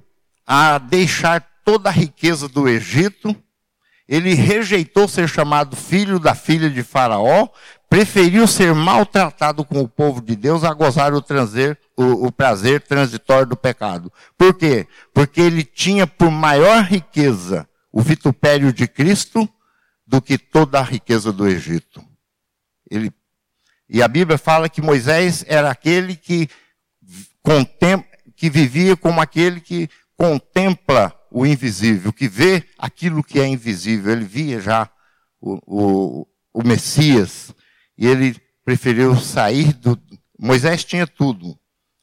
[0.46, 3.36] a deixar toda a riqueza do Egito,
[4.08, 7.48] ele rejeitou ser chamado filho da filha de Faraó,
[7.88, 12.80] preferiu ser maltratado com o povo de Deus a gozar o, transer, o, o prazer
[12.82, 14.12] transitório do pecado.
[14.36, 14.86] Por quê?
[15.14, 19.48] Porque ele tinha por maior riqueza o vitupério de Cristo
[20.06, 22.04] do que toda a riqueza do Egito.
[22.90, 23.12] Ele,
[23.88, 26.48] e a Bíblia fala que Moisés era aquele que,
[28.36, 34.12] que vivia como aquele que contempla o invisível, que vê aquilo que é invisível.
[34.12, 34.90] Ele via já
[35.40, 37.54] o, o, o Messias
[37.96, 40.00] e ele preferiu sair do.
[40.38, 41.58] Moisés tinha tudo.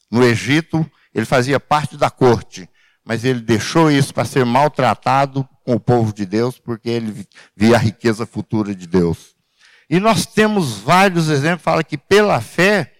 [0.10, 2.69] No Egito, ele fazia parte da corte,
[3.04, 7.76] mas ele deixou isso para ser maltratado com o povo de Deus, porque ele via
[7.76, 9.36] a riqueza futura de Deus.
[9.89, 12.93] E nós temos vários exemplos, fala que pela fé,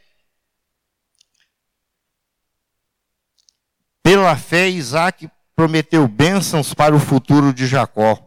[4.02, 8.17] pela fé, Isaac prometeu bênçãos para o futuro de Jacó.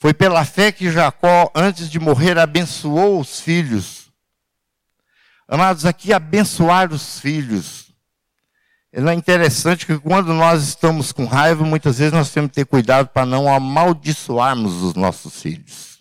[0.00, 4.01] Foi pela fé que Jacó, antes de morrer, abençoou os filhos.
[5.48, 7.92] Amados, aqui abençoar os filhos
[8.92, 13.08] é interessante que quando nós estamos com raiva, muitas vezes nós temos que ter cuidado
[13.08, 15.98] para não amaldiçoarmos os nossos filhos.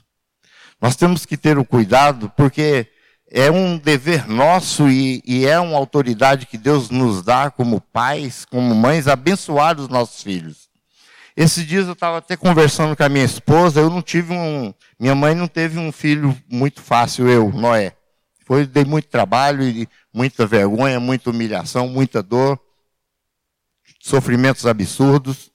[0.82, 2.88] Nós temos que ter o cuidado porque
[3.32, 8.44] é um dever nosso e, e, é uma autoridade que Deus nos dá como pais,
[8.44, 10.70] como mães, abençoar os nossos filhos.
[11.38, 14.74] Esses dias eu estava até conversando com a minha esposa, eu não tive um.
[15.00, 17.94] Minha mãe não teve um filho muito fácil, eu, Noé.
[18.52, 19.64] Foi, dei muito trabalho,
[20.14, 22.60] muita vergonha, muita humilhação, muita dor
[23.98, 25.50] sofrimentos absurdos,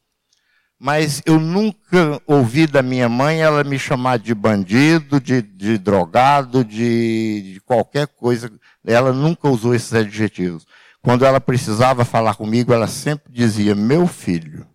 [0.78, 6.64] mas eu nunca ouvi da minha mãe ela me chamar de bandido, de, de drogado,
[6.64, 8.50] de, de qualquer coisa.
[8.82, 10.66] Ela nunca usou esses adjetivos.
[11.02, 14.66] Quando ela precisava falar comigo, ela sempre dizia, meu filho.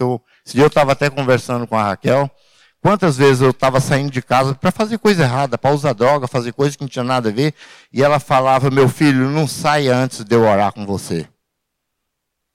[0.00, 2.28] Eu, esse dia eu estava até conversando com a Raquel.
[2.80, 6.52] Quantas vezes eu estava saindo de casa para fazer coisa errada, para usar droga, fazer
[6.52, 7.54] coisa que não tinha nada a ver,
[7.92, 11.28] e ela falava, meu filho, não saia antes de eu orar com você.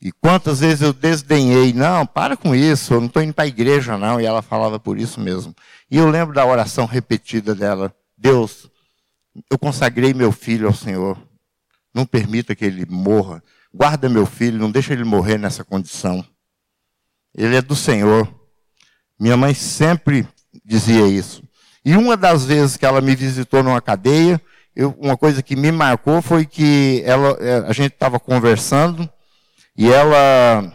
[0.02, 3.48] E quantas vezes eu desdenhei, não, para com isso, eu não estou indo para a
[3.48, 4.22] igreja, não.
[4.22, 5.56] E ela falava por isso mesmo.
[5.90, 8.70] E eu lembro da oração repetida dela: Deus,
[9.50, 11.18] eu consagrei meu filho ao Senhor.
[11.94, 13.42] Não permita que ele morra.
[13.74, 16.24] Guarda meu filho, não deixa ele morrer nessa condição.
[17.34, 18.32] Ele é do Senhor.
[19.20, 20.28] Minha mãe sempre
[20.64, 21.44] dizia isso.
[21.84, 24.42] E uma das vezes que ela me visitou numa cadeia,
[24.76, 29.10] eu, uma coisa que me marcou foi que ela, eh, a gente estava conversando
[29.78, 30.72] e ela.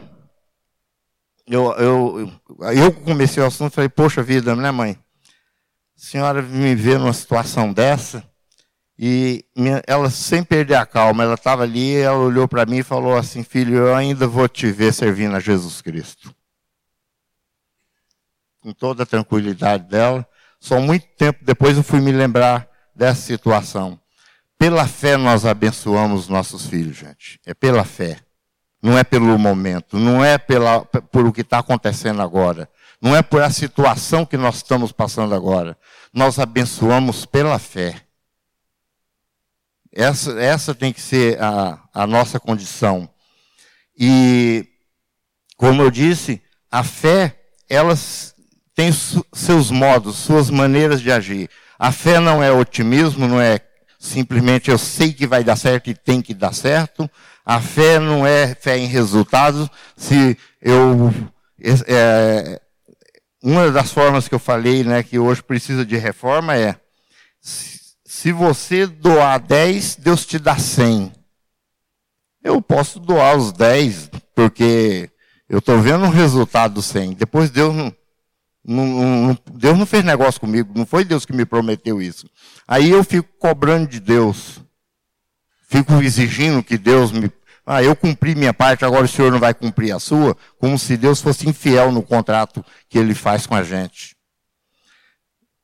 [1.46, 2.32] Eu, eu,
[2.74, 4.96] eu comecei o assunto e falei, poxa vida, né, mãe?
[5.96, 8.24] A senhora me vê numa situação dessa,
[9.02, 12.82] e minha, ela, sem perder a calma, ela estava ali, ela olhou para mim e
[12.82, 16.34] falou assim: Filho, eu ainda vou te ver servindo a Jesus Cristo.
[18.60, 20.26] Com toda a tranquilidade dela.
[20.58, 23.98] Só muito tempo depois eu fui me lembrar dessa situação.
[24.58, 27.40] Pela fé nós abençoamos nossos filhos, gente.
[27.46, 28.18] É pela fé.
[28.82, 32.66] Não é pelo momento, não é pela, por o que está acontecendo agora,
[33.00, 35.76] não é por a situação que nós estamos passando agora.
[36.12, 38.02] Nós abençoamos pela fé.
[39.92, 43.08] Essa, essa tem que ser a, a nossa condição.
[43.98, 44.66] E,
[45.56, 47.94] como eu disse, a fé, ela
[48.80, 48.90] tem
[49.34, 51.50] seus modos, suas maneiras de agir.
[51.78, 53.60] A fé não é otimismo, não é
[53.98, 57.10] simplesmente eu sei que vai dar certo e tem que dar certo.
[57.44, 59.68] A fé não é fé em resultados.
[59.94, 61.12] Se eu
[61.86, 62.58] é,
[63.42, 66.74] uma das formas que eu falei, né, que hoje precisa de reforma é
[67.42, 71.12] se você doar 10, Deus te dá 100.
[72.42, 75.10] Eu posso doar os 10 porque
[75.50, 77.12] eu estou vendo o resultado do 100.
[77.12, 77.94] Depois Deus não,
[78.64, 82.28] não, não, Deus não fez negócio comigo, não foi Deus que me prometeu isso.
[82.66, 84.60] Aí eu fico cobrando de Deus.
[85.68, 87.30] Fico exigindo que Deus me
[87.66, 90.96] ah, eu cumpri minha parte, agora o senhor não vai cumprir a sua, como se
[90.96, 94.16] Deus fosse infiel no contrato que ele faz com a gente.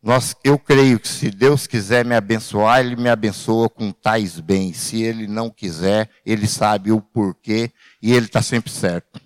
[0.06, 4.76] Nós, eu creio que se Deus quiser me abençoar, Ele me abençoa com tais bens.
[4.76, 9.20] Se Ele não quiser, Ele sabe o porquê e Ele está sempre certo.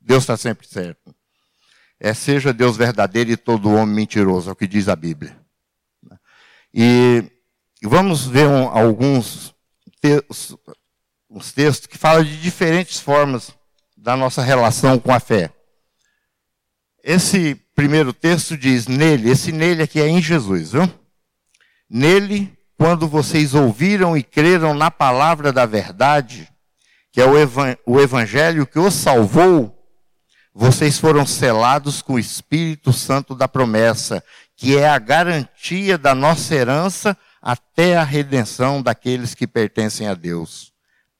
[0.00, 1.12] Deus está sempre certo.
[2.00, 5.36] É, seja Deus verdadeiro e todo homem mentiroso, é o que diz a Bíblia.
[6.72, 7.24] E
[7.82, 9.54] vamos ver um, alguns
[11.30, 13.52] uns textos que falam de diferentes formas
[13.96, 15.50] da nossa relação com a fé.
[17.02, 20.90] Esse primeiro texto diz nele, esse nele aqui é em Jesus, viu?
[21.88, 26.48] Nele, quando vocês ouviram e creram na palavra da verdade,
[27.12, 27.24] que é
[27.86, 29.77] o evangelho que os salvou,
[30.60, 34.20] vocês foram selados com o Espírito Santo da promessa,
[34.56, 40.72] que é a garantia da nossa herança até a redenção daqueles que pertencem a Deus,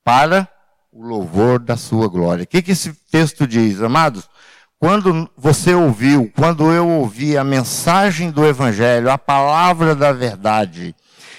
[0.02, 0.48] para
[0.92, 2.42] o louvor da sua glória.
[2.42, 4.28] O que, que esse texto diz, amados?
[4.76, 10.96] Quando você ouviu, quando eu ouvi a mensagem do Evangelho, a palavra da verdade,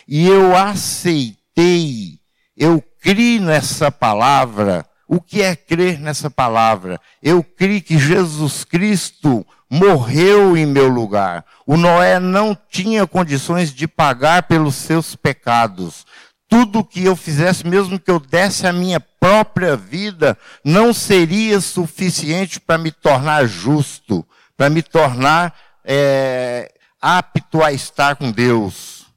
[0.07, 2.17] e eu aceitei,
[2.55, 7.01] eu criei nessa palavra, o que é crer nessa palavra?
[7.21, 11.43] Eu criei que Jesus Cristo morreu em meu lugar.
[11.65, 16.05] O Noé não tinha condições de pagar pelos seus pecados.
[16.47, 22.59] Tudo que eu fizesse, mesmo que eu desse a minha própria vida, não seria suficiente
[22.59, 24.23] para me tornar justo,
[24.55, 29.07] para me tornar é, apto a estar com Deus.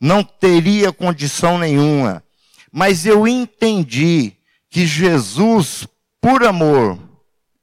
[0.00, 2.22] Não teria condição nenhuma.
[2.70, 4.35] Mas eu entendi
[4.76, 5.88] que Jesus,
[6.20, 6.98] por amor,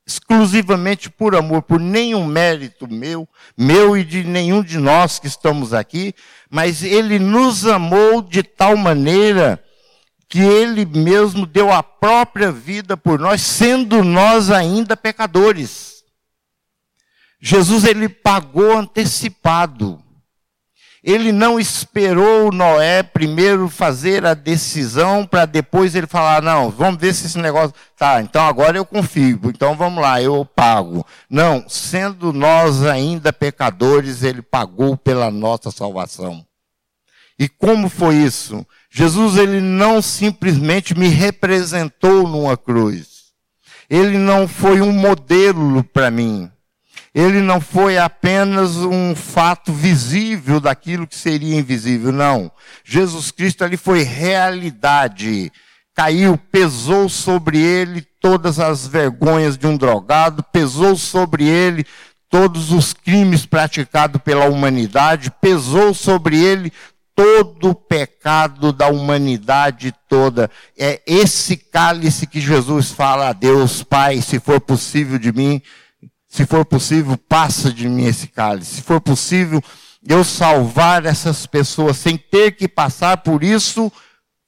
[0.03, 5.75] exclusivamente por amor, por nenhum mérito meu, meu e de nenhum de nós que estamos
[5.75, 6.15] aqui,
[6.49, 9.63] mas ele nos amou de tal maneira
[10.27, 16.03] que ele mesmo deu a própria vida por nós, sendo nós ainda pecadores.
[17.39, 20.02] Jesus ele pagou antecipado.
[21.03, 27.13] Ele não esperou Noé primeiro fazer a decisão para depois ele falar: não, vamos ver
[27.13, 27.75] se esse negócio.
[27.97, 31.05] Tá, então agora eu confio, então vamos lá, eu pago.
[31.29, 36.45] Não, sendo nós ainda pecadores, ele pagou pela nossa salvação.
[37.37, 38.65] E como foi isso?
[38.89, 43.33] Jesus ele não simplesmente me representou numa cruz.
[43.89, 46.49] Ele não foi um modelo para mim
[47.13, 52.51] ele não foi apenas um fato visível daquilo que seria invisível, não.
[52.83, 55.51] Jesus Cristo ali foi realidade.
[55.93, 61.85] Caiu, pesou sobre ele todas as vergonhas de um drogado, pesou sobre ele
[62.31, 66.73] todos os crimes praticados pela humanidade, pesou sobre ele
[67.15, 70.49] todo o pecado da humanidade toda.
[70.75, 75.61] É esse cálice que Jesus fala a Deus, Pai, se for possível de mim,
[76.33, 78.77] se for possível, passa de mim esse cálice.
[78.77, 79.63] Se for possível,
[80.03, 83.91] eu salvar essas pessoas sem ter que passar por isso,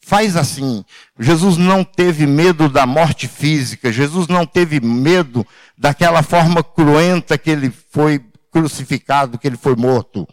[0.04, 0.84] faz assim.
[1.20, 5.46] Jesus não teve medo da morte física, Jesus não teve medo
[5.78, 8.20] daquela forma cruenta que ele foi
[8.52, 10.28] crucificado, que ele foi morto.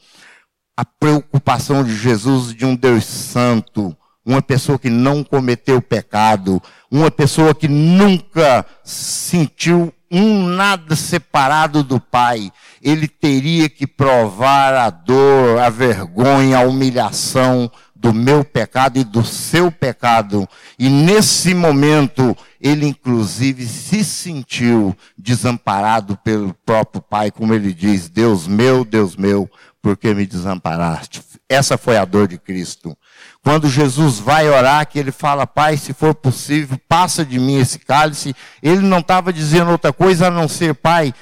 [0.74, 7.10] A preocupação de Jesus de um Deus santo, uma pessoa que não cometeu pecado, uma
[7.10, 12.52] pessoa que nunca sentiu um nada separado do Pai.
[12.82, 17.70] Ele teria que provar a dor, a vergonha, a humilhação
[18.02, 20.46] do meu pecado e do seu pecado.
[20.76, 28.46] E nesse momento, ele inclusive se sentiu desamparado pelo próprio Pai, como ele diz: Deus
[28.48, 29.48] meu, Deus meu,
[29.80, 31.22] por que me desamparaste?
[31.48, 32.96] Essa foi a dor de Cristo.
[33.42, 37.78] Quando Jesus vai orar, que ele fala, Pai, se for possível, passa de mim esse
[37.78, 38.36] cálice.
[38.62, 41.12] Ele não estava dizendo outra coisa a não ser, Pai,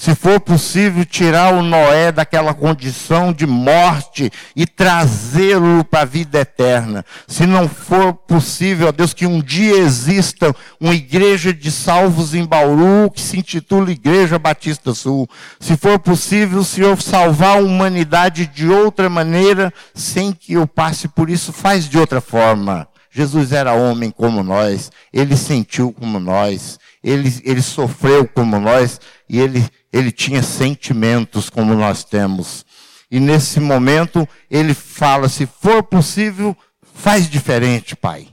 [0.00, 6.40] se for possível, tirar o Noé daquela condição de morte e trazê-lo para a vida
[6.40, 7.04] eterna.
[7.28, 12.46] Se não for possível, ó Deus, que um dia exista uma igreja de salvos em
[12.46, 15.28] Bauru, que se intitula Igreja Batista Sul.
[15.60, 21.28] Se for possível, Senhor salvar a humanidade de outra maneira, sem que eu passe por
[21.28, 22.88] isso, faz de outra forma.
[23.12, 29.38] Jesus era homem como nós, ele sentiu como nós, ele, ele sofreu como nós, e
[29.38, 32.64] ele ele tinha sentimentos como nós temos.
[33.10, 36.56] E nesse momento ele fala: se for possível,
[36.94, 38.28] faz diferente, pai.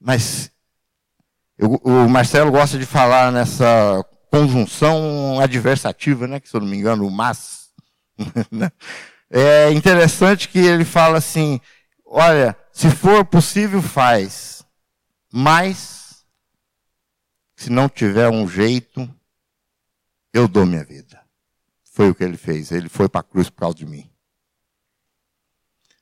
[0.00, 0.50] Mas
[1.58, 6.40] eu, o Marcelo gosta de falar nessa conjunção adversativa, né?
[6.40, 7.66] Que se eu não me engano, o mas.
[8.50, 8.70] Né?
[9.30, 11.60] é interessante que ele fala assim:
[12.06, 14.64] olha, se for possível, faz.
[15.30, 15.95] Mas,
[17.56, 19.08] se não tiver um jeito,
[20.32, 21.20] eu dou minha vida.
[21.82, 22.70] Foi o que ele fez.
[22.70, 24.08] Ele foi para a cruz por causa de mim.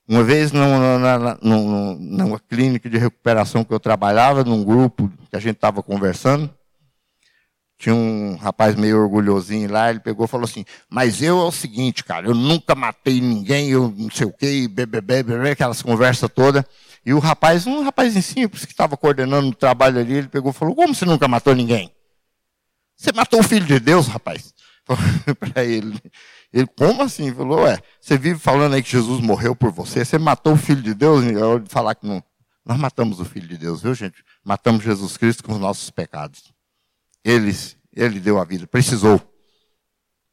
[0.06, 5.38] Uma vez, numa, numa, numa clínica de recuperação que eu trabalhava, num grupo que a
[5.38, 6.52] gente estava conversando,
[7.78, 11.52] tinha um rapaz meio orgulhosinho lá, ele pegou e falou assim, mas eu é o
[11.52, 16.30] seguinte, cara, eu nunca matei ninguém, eu não sei o quê, bebê, bebê, aquelas conversas
[16.34, 16.64] todas.
[17.04, 20.54] E o rapaz, um rapazinho simples que estava coordenando o trabalho ali, ele pegou e
[20.54, 21.94] falou, como você nunca matou ninguém?
[22.96, 24.54] Você matou o filho de Deus, rapaz?
[25.38, 26.00] Para ele.
[26.52, 27.26] Ele, como assim?
[27.26, 30.56] Ele falou, ué, você vive falando aí que Jesus morreu por você, você matou o
[30.56, 31.24] filho de Deus?
[31.24, 32.22] E eu falar que não.
[32.64, 34.24] Nós matamos o filho de Deus, viu, gente?
[34.42, 36.54] Matamos Jesus Cristo com os nossos pecados.
[37.22, 37.54] Ele,
[37.94, 39.20] ele deu a vida, precisou,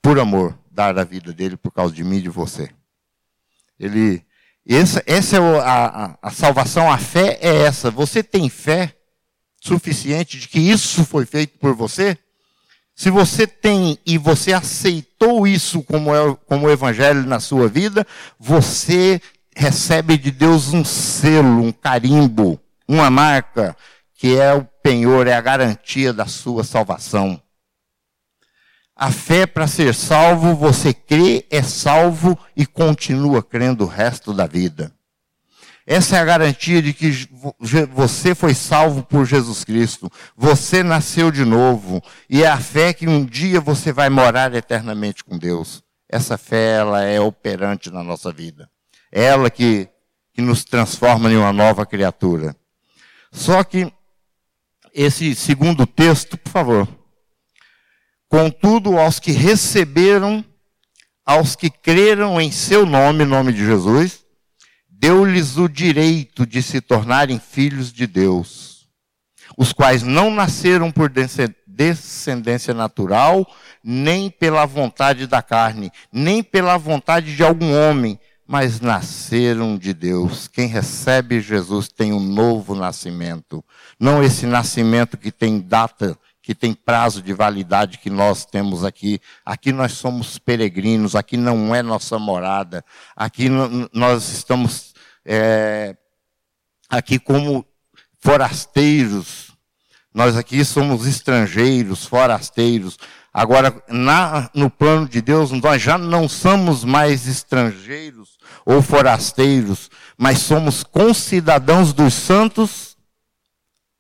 [0.01, 2.69] por amor, dar a vida dele por causa de mim e de você.
[3.77, 4.25] Ele,
[4.67, 7.89] essa, essa é a, a, a salvação, a fé é essa.
[7.89, 8.95] Você tem fé
[9.59, 12.17] suficiente de que isso foi feito por você?
[12.95, 18.05] Se você tem e você aceitou isso como, é, como evangelho na sua vida,
[18.39, 19.19] você
[19.55, 23.75] recebe de Deus um selo, um carimbo, uma marca
[24.15, 27.41] que é o penhor, é a garantia da sua salvação.
[29.01, 34.45] A fé para ser salvo, você crê, é salvo e continua crendo o resto da
[34.45, 34.93] vida.
[35.87, 37.27] Essa é a garantia de que
[37.91, 40.07] você foi salvo por Jesus Cristo.
[40.37, 41.99] Você nasceu de novo.
[42.29, 45.81] E é a fé que um dia você vai morar eternamente com Deus.
[46.07, 48.69] Essa fé, ela é operante na nossa vida.
[49.11, 49.89] É ela que,
[50.31, 52.55] que nos transforma em uma nova criatura.
[53.31, 53.91] Só que
[54.93, 57.00] esse segundo texto, por favor.
[58.31, 60.43] Contudo, aos que receberam,
[61.25, 64.23] aos que creram em seu nome, nome de Jesus,
[64.89, 68.87] deu-lhes o direito de se tornarem filhos de Deus,
[69.57, 71.11] os quais não nasceram por
[71.67, 73.45] descendência natural,
[73.83, 78.17] nem pela vontade da carne, nem pela vontade de algum homem,
[78.47, 80.47] mas nasceram de Deus.
[80.47, 83.61] Quem recebe Jesus tem um novo nascimento.
[83.99, 89.19] Não esse nascimento que tem data, que tem prazo de validade que nós temos aqui.
[89.45, 92.83] Aqui nós somos peregrinos, aqui não é nossa morada.
[93.15, 93.47] Aqui
[93.93, 94.93] nós estamos
[95.25, 95.95] é,
[96.89, 97.65] aqui como
[98.19, 99.51] forasteiros.
[100.13, 102.97] Nós aqui somos estrangeiros, forasteiros.
[103.33, 110.39] Agora, na, no plano de Deus, nós já não somos mais estrangeiros ou forasteiros, mas
[110.39, 112.97] somos concidadãos dos santos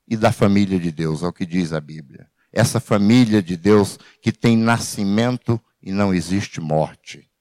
[0.05, 2.30] e da família de Deus, é o que diz a Bíblia.
[2.53, 7.31] Essa família de Deus que tem nascimento e não existe morte.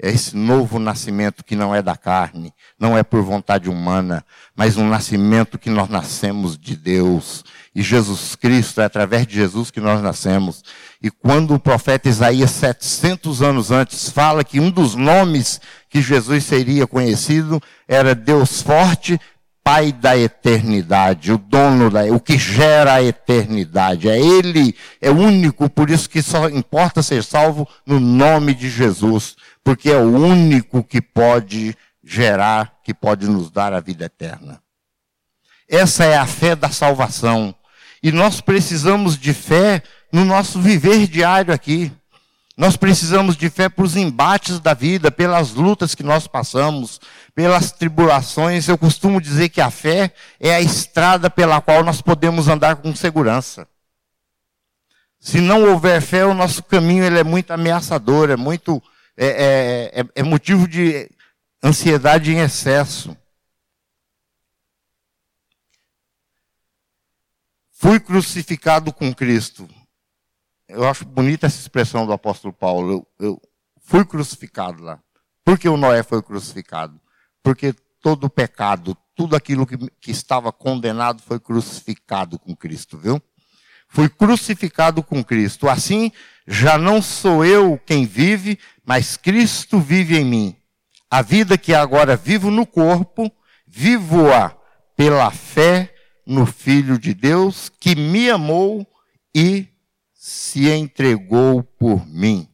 [0.00, 4.76] É esse novo nascimento que não é da carne, não é por vontade humana, mas
[4.76, 7.44] um nascimento que nós nascemos de Deus.
[7.74, 10.62] E Jesus Cristo, é através de Jesus que nós nascemos.
[11.02, 15.60] E quando o profeta Isaías, 700 anos antes, fala que um dos nomes
[15.90, 19.18] que Jesus seria conhecido era Deus Forte,
[19.68, 24.08] Pai da eternidade, o dono da, o que gera a eternidade.
[24.08, 29.36] É Ele, é único, por isso que só importa ser salvo no nome de Jesus
[29.68, 34.62] porque é o único que pode gerar, que pode nos dar a vida eterna.
[35.68, 37.54] Essa é a fé da salvação.
[38.02, 41.92] E nós precisamos de fé no nosso viver diário aqui.
[42.58, 47.00] Nós precisamos de fé para os embates da vida, pelas lutas que nós passamos,
[47.32, 48.66] pelas tribulações.
[48.66, 52.96] Eu costumo dizer que a fé é a estrada pela qual nós podemos andar com
[52.96, 53.68] segurança.
[55.20, 58.82] Se não houver fé, o nosso caminho ele é muito ameaçador, é muito
[59.16, 61.08] é, é, é, é motivo de
[61.62, 63.16] ansiedade em excesso.
[67.70, 69.68] Fui crucificado com Cristo.
[70.68, 73.06] Eu acho bonita essa expressão do apóstolo Paulo.
[73.18, 73.42] Eu, eu
[73.80, 75.00] fui crucificado lá.
[75.44, 77.00] Por que o Noé foi crucificado?
[77.42, 83.20] Porque todo o pecado, tudo aquilo que, que estava condenado foi crucificado com Cristo, viu?
[83.88, 85.68] Fui crucificado com Cristo.
[85.68, 86.12] Assim,
[86.46, 90.56] já não sou eu quem vive, mas Cristo vive em mim.
[91.10, 93.32] A vida que agora vivo no corpo,
[93.66, 94.54] vivo-a
[94.94, 95.94] pela fé
[96.26, 98.86] no Filho de Deus, que me amou
[99.34, 99.66] e
[100.28, 102.46] se entregou por mim.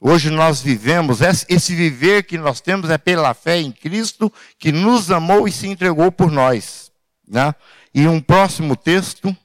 [0.00, 5.08] Hoje nós vivemos, esse viver que nós temos é pela fé em Cristo, que nos
[5.08, 6.90] amou e se entregou por nós.
[7.28, 7.54] Né?
[7.94, 9.36] E um próximo texto.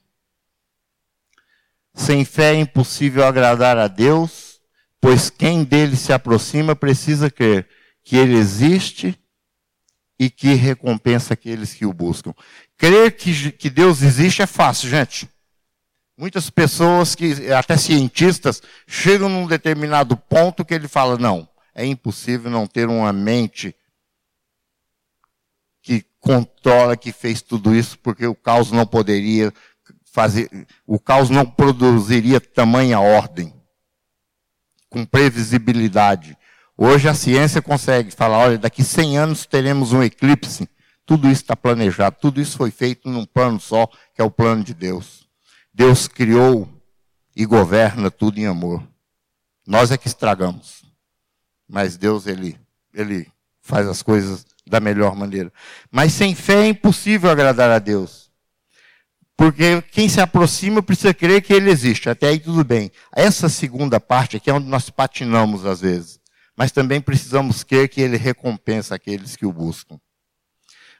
[1.94, 4.60] Sem fé é impossível agradar a Deus,
[5.00, 7.70] pois quem dele se aproxima precisa crer
[8.04, 9.18] que ele existe
[10.20, 12.34] e que recompensa aqueles que o buscam.
[12.76, 15.30] Crer que, que Deus existe é fácil, gente.
[16.18, 22.50] Muitas pessoas, que até cientistas, chegam num determinado ponto que ele fala: não, é impossível
[22.50, 23.76] não ter uma mente
[25.82, 29.54] que controla, que fez tudo isso, porque o caos não poderia
[30.06, 30.50] fazer,
[30.88, 33.54] o caos não produziria tamanha ordem,
[34.90, 36.38] com previsibilidade.
[36.78, 40.68] Hoje a ciência consegue falar, olha, daqui 100 anos teremos um eclipse.
[41.06, 44.64] Tudo isso está planejado, tudo isso foi feito num plano só, que é o plano
[44.64, 45.25] de Deus.
[45.76, 46.70] Deus criou
[47.36, 48.82] e governa tudo em amor.
[49.68, 50.86] Nós é que estragamos.
[51.68, 52.58] Mas Deus, ele,
[52.94, 55.52] ele faz as coisas da melhor maneira.
[55.92, 58.32] Mas sem fé é impossível agradar a Deus.
[59.36, 62.10] Porque quem se aproxima precisa crer que ele existe.
[62.10, 62.90] Até aí tudo bem.
[63.14, 66.22] Essa segunda parte aqui é onde nós patinamos às vezes.
[66.56, 70.00] Mas também precisamos crer que ele recompensa aqueles que o buscam.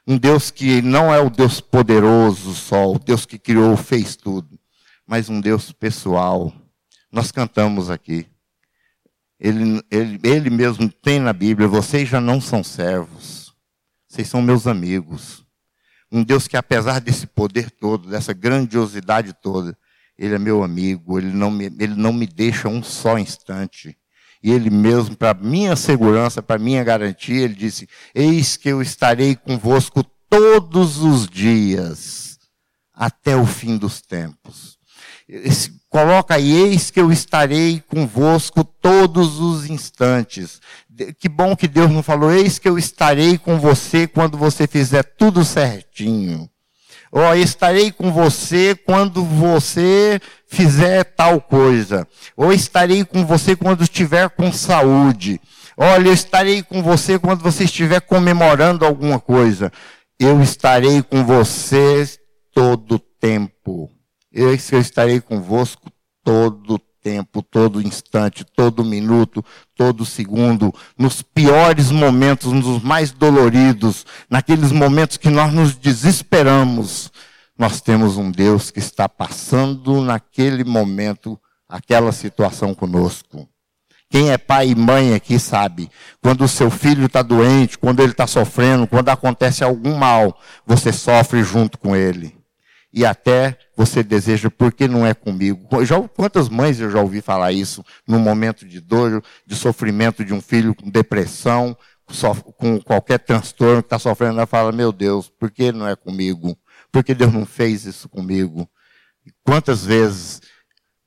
[0.06, 4.55] Um Deus que não é o Deus poderoso só, o Deus que criou, fez tudo,
[5.06, 6.52] mas um Deus pessoal.
[7.12, 8.26] Nós cantamos aqui.
[9.38, 13.54] Ele, ele, ele mesmo tem na Bíblia: vocês já não são servos,
[14.08, 15.44] vocês são meus amigos.
[16.10, 19.76] Um Deus que, apesar desse poder todo, dessa grandiosidade toda,
[20.16, 23.96] Ele é meu amigo, Ele não me, ele não me deixa um só instante.
[24.42, 29.34] E Ele mesmo, para minha segurança, para minha garantia, Ele disse: Eis que eu estarei
[29.34, 32.38] convosco todos os dias,
[32.94, 34.75] até o fim dos tempos.
[35.88, 40.60] Coloca aí, eis que eu estarei convosco todos os instantes.
[41.18, 45.02] Que bom que Deus não falou, eis que eu estarei com você quando você fizer
[45.02, 46.48] tudo certinho.
[47.10, 52.06] Ou estarei com você quando você fizer tal coisa.
[52.36, 55.40] Ou estarei com você quando estiver com saúde.
[55.76, 59.72] Olha, eu estarei com você quando você estiver comemorando alguma coisa.
[60.18, 62.08] Eu estarei com você
[62.52, 63.95] todo o tempo.
[64.38, 65.90] Eu estarei convosco
[66.22, 69.42] todo tempo, todo instante, todo minuto,
[69.74, 77.10] todo segundo, nos piores momentos, nos mais doloridos, naqueles momentos que nós nos desesperamos.
[77.56, 83.48] Nós temos um Deus que está passando naquele momento aquela situação conosco.
[84.10, 85.88] Quem é pai e mãe aqui sabe,
[86.20, 90.92] quando o seu filho está doente, quando ele está sofrendo, quando acontece algum mal, você
[90.92, 92.36] sofre junto com ele
[92.96, 95.68] e até você deseja, por que não é comigo?
[95.84, 100.32] Já, quantas mães eu já ouvi falar isso num momento de dor, de sofrimento de
[100.32, 101.76] um filho com depressão,
[102.56, 106.56] com qualquer transtorno que está sofrendo, ela fala, meu Deus, por que não é comigo?
[106.90, 108.66] Por que Deus não fez isso comigo?
[109.44, 110.40] Quantas vezes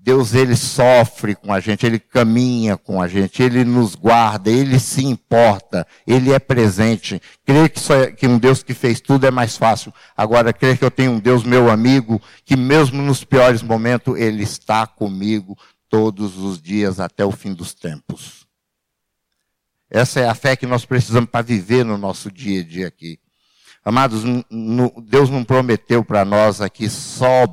[0.01, 4.79] Deus ele sofre com a gente, ele caminha com a gente, ele nos guarda, ele
[4.79, 7.21] se importa, ele é presente.
[7.45, 9.93] Crer que, é, que um Deus que fez tudo é mais fácil.
[10.15, 14.41] Agora, crer que eu tenho um Deus meu amigo, que mesmo nos piores momentos, ele
[14.41, 15.57] está comigo
[15.89, 18.47] todos os dias até o fim dos tempos.
[19.89, 23.19] Essa é a fé que nós precisamos para viver no nosso dia a dia aqui.
[23.83, 24.23] Amados,
[25.03, 27.47] Deus não prometeu para nós aqui só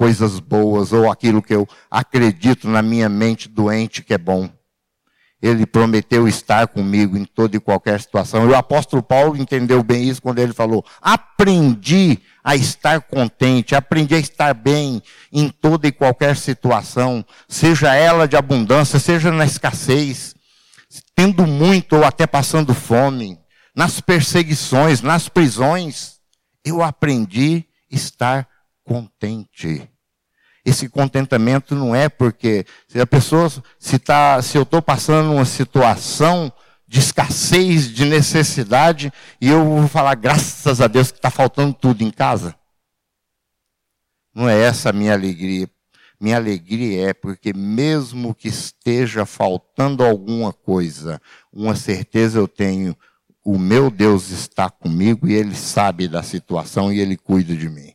[0.00, 4.48] coisas boas ou aquilo que eu acredito na minha mente doente que é bom.
[5.42, 8.46] Ele prometeu estar comigo em toda e qualquer situação.
[8.46, 14.14] E o apóstolo Paulo entendeu bem isso quando ele falou: aprendi a estar contente, aprendi
[14.14, 20.34] a estar bem em toda e qualquer situação, seja ela de abundância, seja na escassez,
[21.14, 23.38] tendo muito ou até passando fome,
[23.76, 26.14] nas perseguições, nas prisões.
[26.64, 28.48] Eu aprendi a estar
[28.84, 29.88] contente.
[30.64, 35.44] Esse contentamento não é porque se a pessoa se tá, se eu estou passando uma
[35.44, 36.52] situação
[36.86, 42.02] de escassez, de necessidade, e eu vou falar graças a Deus que está faltando tudo
[42.02, 42.54] em casa.
[44.34, 45.70] Não é essa a minha alegria.
[46.20, 51.22] Minha alegria é porque mesmo que esteja faltando alguma coisa,
[51.52, 52.94] uma certeza eu tenho,
[53.42, 57.94] o meu Deus está comigo e ele sabe da situação e ele cuida de mim.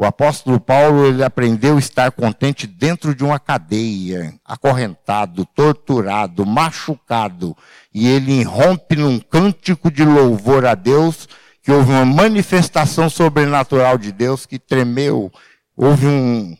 [0.00, 7.56] O apóstolo Paulo ele aprendeu a estar contente dentro de uma cadeia, acorrentado, torturado, machucado,
[7.92, 11.28] e ele irrompe num cântico de louvor a Deus,
[11.60, 15.32] que houve uma manifestação sobrenatural de Deus que tremeu,
[15.76, 16.56] houve um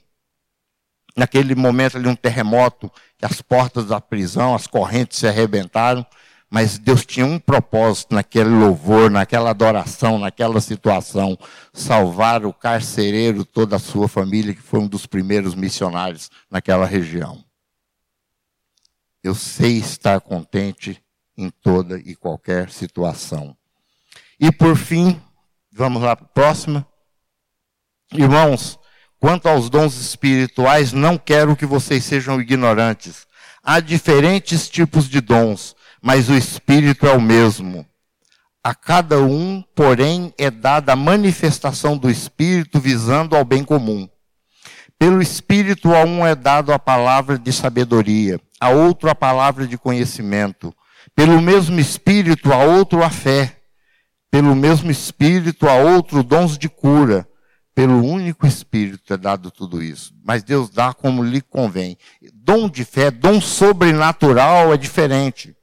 [1.17, 6.05] naquele momento ali um terremoto, que as portas da prisão, as correntes se arrebentaram,
[6.51, 11.39] mas Deus tinha um propósito naquele louvor, naquela adoração, naquela situação,
[11.73, 17.45] salvar o carcereiro, toda a sua família, que foi um dos primeiros missionários naquela região.
[19.23, 21.03] Eu sei estar contente
[21.37, 23.55] em toda e qualquer situação.
[24.41, 25.21] E por fim,
[25.71, 26.87] vamos lá para a próxima.
[28.13, 28.79] Irmãos,
[29.19, 33.27] quanto aos dons espirituais, não quero que vocês sejam ignorantes.
[33.63, 37.87] Há diferentes tipos de dons mas o Espírito é o mesmo.
[38.63, 44.09] A cada um, porém, é dada a manifestação do Espírito visando ao bem comum.
[44.99, 49.79] Pelo Espírito, a um é dado a palavra de sabedoria, a outro a palavra de
[49.79, 50.75] conhecimento.
[51.15, 53.57] Pelo mesmo Espírito, a outro a fé.
[54.31, 57.27] Pelo mesmo Espírito, a outro dons de cura.
[57.75, 60.13] Pelo único Espírito é dado tudo isso.
[60.25, 61.97] Mas Deus dá como lhe convém.
[62.35, 65.55] Dom de fé, dom sobrenatural é diferente.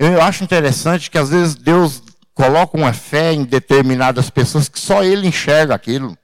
[0.00, 5.04] Eu acho interessante que às vezes Deus coloca uma fé em determinadas pessoas que só
[5.04, 6.16] Ele enxerga aquilo.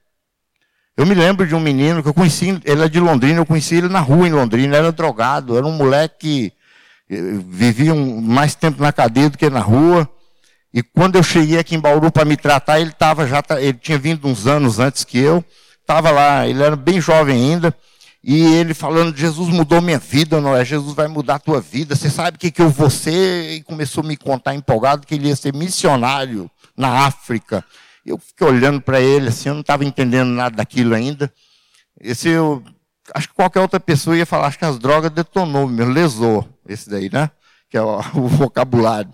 [0.97, 3.75] Eu me lembro de um menino que eu conheci, ele é de Londrina, eu conheci
[3.75, 6.53] ele na rua em Londrina, era drogado, era um moleque que
[7.07, 10.09] eh, vivia mais tempo na cadeia do que na rua.
[10.73, 13.99] E quando eu cheguei aqui em Bauru para me tratar, ele estava já, ele tinha
[13.99, 15.45] vindo uns anos antes que eu,
[15.79, 17.71] estava lá, ele era bem jovem ainda,
[18.29, 20.65] e ele falando, Jesus mudou minha vida, não é?
[20.65, 23.53] Jesus vai mudar a tua vida, você sabe o que, que eu vou ser?
[23.53, 27.63] E começou a me contar empolgado que ele ia ser missionário na África.
[28.05, 31.33] Eu fiquei olhando para ele assim, eu não estava entendendo nada daquilo ainda.
[32.01, 32.61] Esse eu
[33.15, 36.89] acho que qualquer outra pessoa ia falar, acho que as drogas detonou, me lesou, esse
[36.89, 37.31] daí, né?
[37.69, 39.13] Que é o, o vocabulário.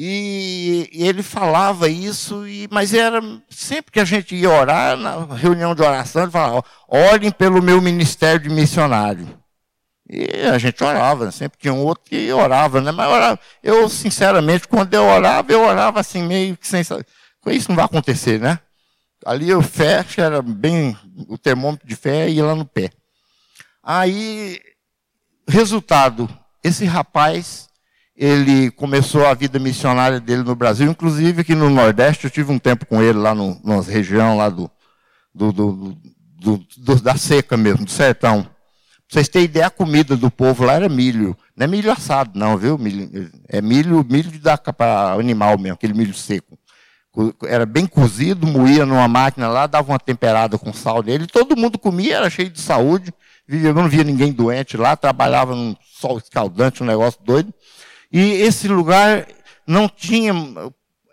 [0.00, 3.20] E, ele falava isso, e, mas era
[3.50, 7.82] sempre que a gente ia orar, na reunião de oração, ele falava, orem pelo meu
[7.82, 9.28] ministério de missionário.
[10.08, 12.92] E a gente orava, sempre tinha um outro que orava, né?
[12.92, 17.04] Mas orava, eu, sinceramente, quando eu orava, eu orava assim, meio que sem saber
[17.52, 18.58] isso não vai acontecer, né?
[19.24, 20.96] Ali eu fecho, era bem
[21.28, 22.90] o termômetro de fé ia lá no pé.
[23.82, 24.60] Aí,
[25.46, 26.28] resultado,
[26.62, 27.67] esse rapaz,
[28.18, 32.58] ele começou a vida missionária dele no Brasil, inclusive aqui no Nordeste, eu tive um
[32.58, 34.68] tempo com ele lá no, na região lá do,
[35.32, 35.96] do, do,
[36.76, 38.42] do, da seca mesmo, do sertão.
[38.42, 38.50] Pra
[39.08, 41.34] vocês terem ideia, a comida do povo lá era milho.
[41.56, 42.76] Não é milho assado, não, viu?
[42.76, 46.58] Milho, é milho, milho dar para animal mesmo, aquele milho seco
[47.46, 51.78] era bem cozido, moía numa máquina lá, dava uma temperada com sal nele, todo mundo
[51.78, 53.12] comia, era cheio de saúde,
[53.48, 57.52] eu não via ninguém doente lá, trabalhava num sol escaldante, um negócio doido.
[58.10, 59.26] E esse lugar
[59.66, 60.32] não tinha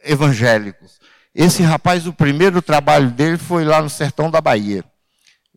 [0.03, 0.99] evangélicos.
[1.33, 4.83] Esse rapaz, o primeiro trabalho dele foi lá no sertão da Bahia.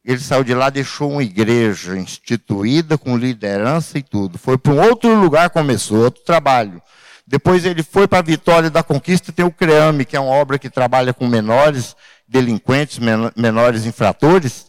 [0.05, 4.39] Ele saiu de lá, deixou uma igreja instituída com liderança e tudo.
[4.39, 6.83] Foi para um outro lugar, começou outro trabalho.
[7.27, 10.59] Depois ele foi para a Vitória da Conquista, tem o CREAME, que é uma obra
[10.59, 11.95] que trabalha com menores
[12.27, 12.99] delinquentes,
[13.37, 14.68] menores infratores.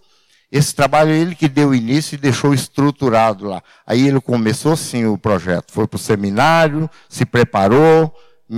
[0.51, 3.61] Esse trabalho ele que deu início e deixou estruturado lá.
[3.85, 5.71] Aí ele começou sim o projeto.
[5.71, 8.13] Foi para o seminário, se preparou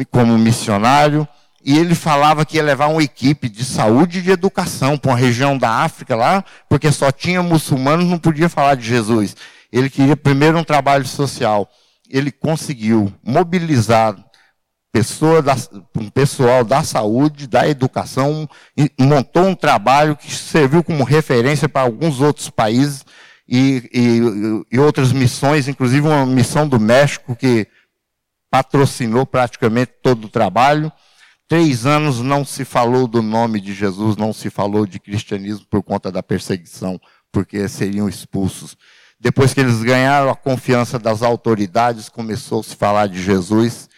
[0.09, 1.27] como missionário,
[1.63, 5.17] e ele falava que ia levar uma equipe de saúde e de educação para uma
[5.17, 9.35] região da África lá, porque só tinha muçulmanos, não podia falar de Jesus.
[9.71, 11.69] Ele queria primeiro um trabalho social
[12.11, 14.15] ele conseguiu mobilizar
[14.91, 15.55] pessoa da,
[15.95, 18.47] um pessoal da saúde, da educação,
[18.99, 23.05] montou um trabalho que serviu como referência para alguns outros países
[23.47, 27.67] e, e, e outras missões, inclusive uma missão do México que
[28.49, 30.91] patrocinou praticamente todo o trabalho.
[31.47, 35.83] Três anos não se falou do nome de Jesus, não se falou de cristianismo por
[35.83, 36.99] conta da perseguição,
[37.31, 38.77] porque seriam expulsos.
[39.19, 43.89] Depois que eles ganharam a confiança das autoridades, começou a se falar de Jesus.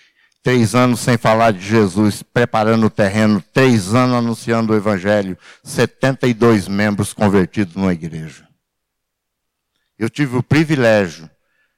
[0.44, 6.68] Três anos sem falar de Jesus, preparando o terreno, três anos anunciando o Evangelho, 72
[6.68, 8.46] membros convertidos numa igreja.
[9.98, 11.30] Eu tive o privilégio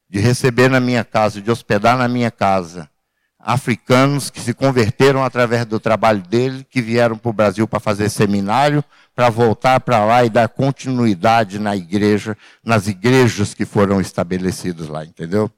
[0.10, 2.90] de receber na minha casa, de hospedar na minha casa,
[3.38, 8.10] africanos que se converteram através do trabalho dele, que vieram para o Brasil para fazer
[8.10, 14.88] seminário, para voltar para lá e dar continuidade na igreja, nas igrejas que foram estabelecidas
[14.88, 15.52] lá, entendeu?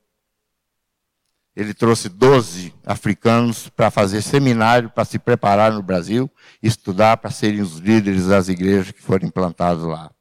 [1.58, 6.30] Ele trouxe 12 africanos para fazer seminário, para se preparar no Brasil,
[6.62, 10.12] estudar para serem os líderes das igrejas que foram implantadas lá.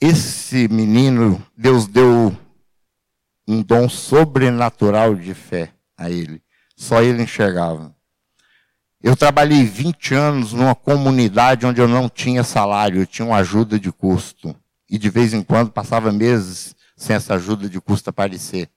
[0.00, 2.34] Esse menino, Deus deu
[3.46, 6.42] um dom sobrenatural de fé a ele.
[6.74, 7.94] Só ele enxergava.
[9.02, 13.78] Eu trabalhei 20 anos numa comunidade onde eu não tinha salário, eu tinha uma ajuda
[13.78, 14.56] de custo.
[14.88, 18.70] E de vez em quando passava meses sem essa ajuda de custo aparecer.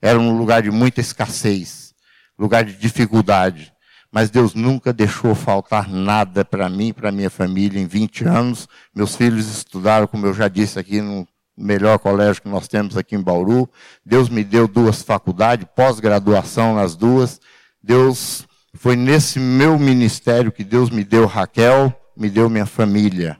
[0.00, 1.94] Era um lugar de muita escassez,
[2.38, 3.72] lugar de dificuldade.
[4.10, 8.68] Mas Deus nunca deixou faltar nada para mim para minha família em 20 anos.
[8.94, 11.26] Meus filhos estudaram, como eu já disse aqui, no
[11.56, 13.68] melhor colégio que nós temos aqui em Bauru.
[14.06, 17.40] Deus me deu duas faculdades, pós-graduação nas duas.
[17.82, 23.38] Deus foi nesse meu ministério que Deus me deu Raquel, me deu minha família.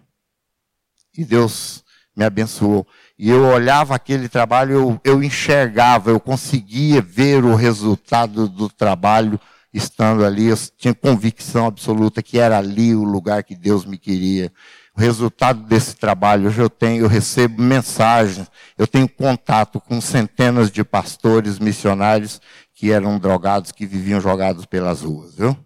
[1.17, 1.85] E Deus
[2.15, 2.87] me abençoou.
[3.19, 9.41] E eu olhava aquele trabalho, eu, eu enxergava, eu conseguia ver o resultado do trabalho
[9.73, 14.53] estando ali, eu tinha convicção absoluta que era ali o lugar que Deus me queria.
[14.97, 20.71] O resultado desse trabalho, hoje eu tenho, eu recebo mensagens, eu tenho contato com centenas
[20.71, 22.41] de pastores, missionários
[22.73, 25.57] que eram drogados, que viviam jogados pelas ruas, viu?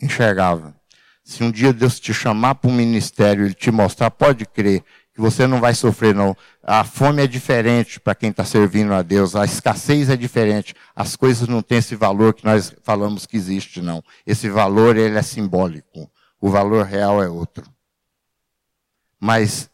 [0.00, 0.74] Enxergava.
[1.24, 4.82] Se um dia Deus te chamar para um ministério, Ele te mostrar, pode crer,
[5.14, 6.36] que você não vai sofrer, não.
[6.62, 11.16] A fome é diferente para quem está servindo a Deus, a escassez é diferente, as
[11.16, 14.02] coisas não têm esse valor que nós falamos que existe, não.
[14.26, 16.10] Esse valor, ele é simbólico.
[16.40, 17.64] O valor real é outro.
[19.20, 19.70] Mas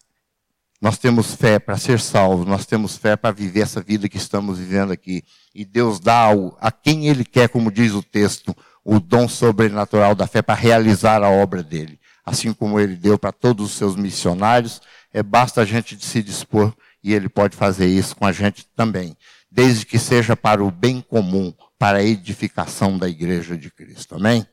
[0.80, 4.58] nós temos fé para ser salvos, nós temos fé para viver essa vida que estamos
[4.58, 5.24] vivendo aqui.
[5.54, 6.28] E Deus dá
[6.60, 11.22] a quem Ele quer, como diz o texto, o dom sobrenatural da fé para realizar
[11.22, 11.98] a obra dele.
[12.24, 14.80] Assim como Ele deu para todos os seus missionários,
[15.12, 19.16] é, basta a gente se dispor e ele pode fazer isso com a gente também,
[19.50, 24.16] desde que seja para o bem comum, para a edificação da igreja de Cristo.
[24.16, 24.46] Amém?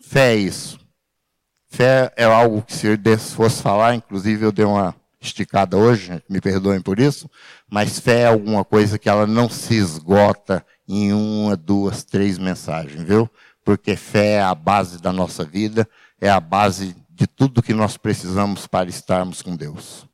[0.00, 0.78] Fé é isso.
[1.68, 6.40] Fé é algo que se eu fosse falar, inclusive eu dei uma esticada hoje, me
[6.40, 7.30] perdoem por isso,
[7.68, 13.02] mas fé é alguma coisa que ela não se esgota em uma, duas, três mensagens,
[13.02, 13.30] viu?
[13.62, 15.86] Porque fé é a base da nossa vida,
[16.20, 20.09] é a base de tudo que nós precisamos para estarmos com Deus.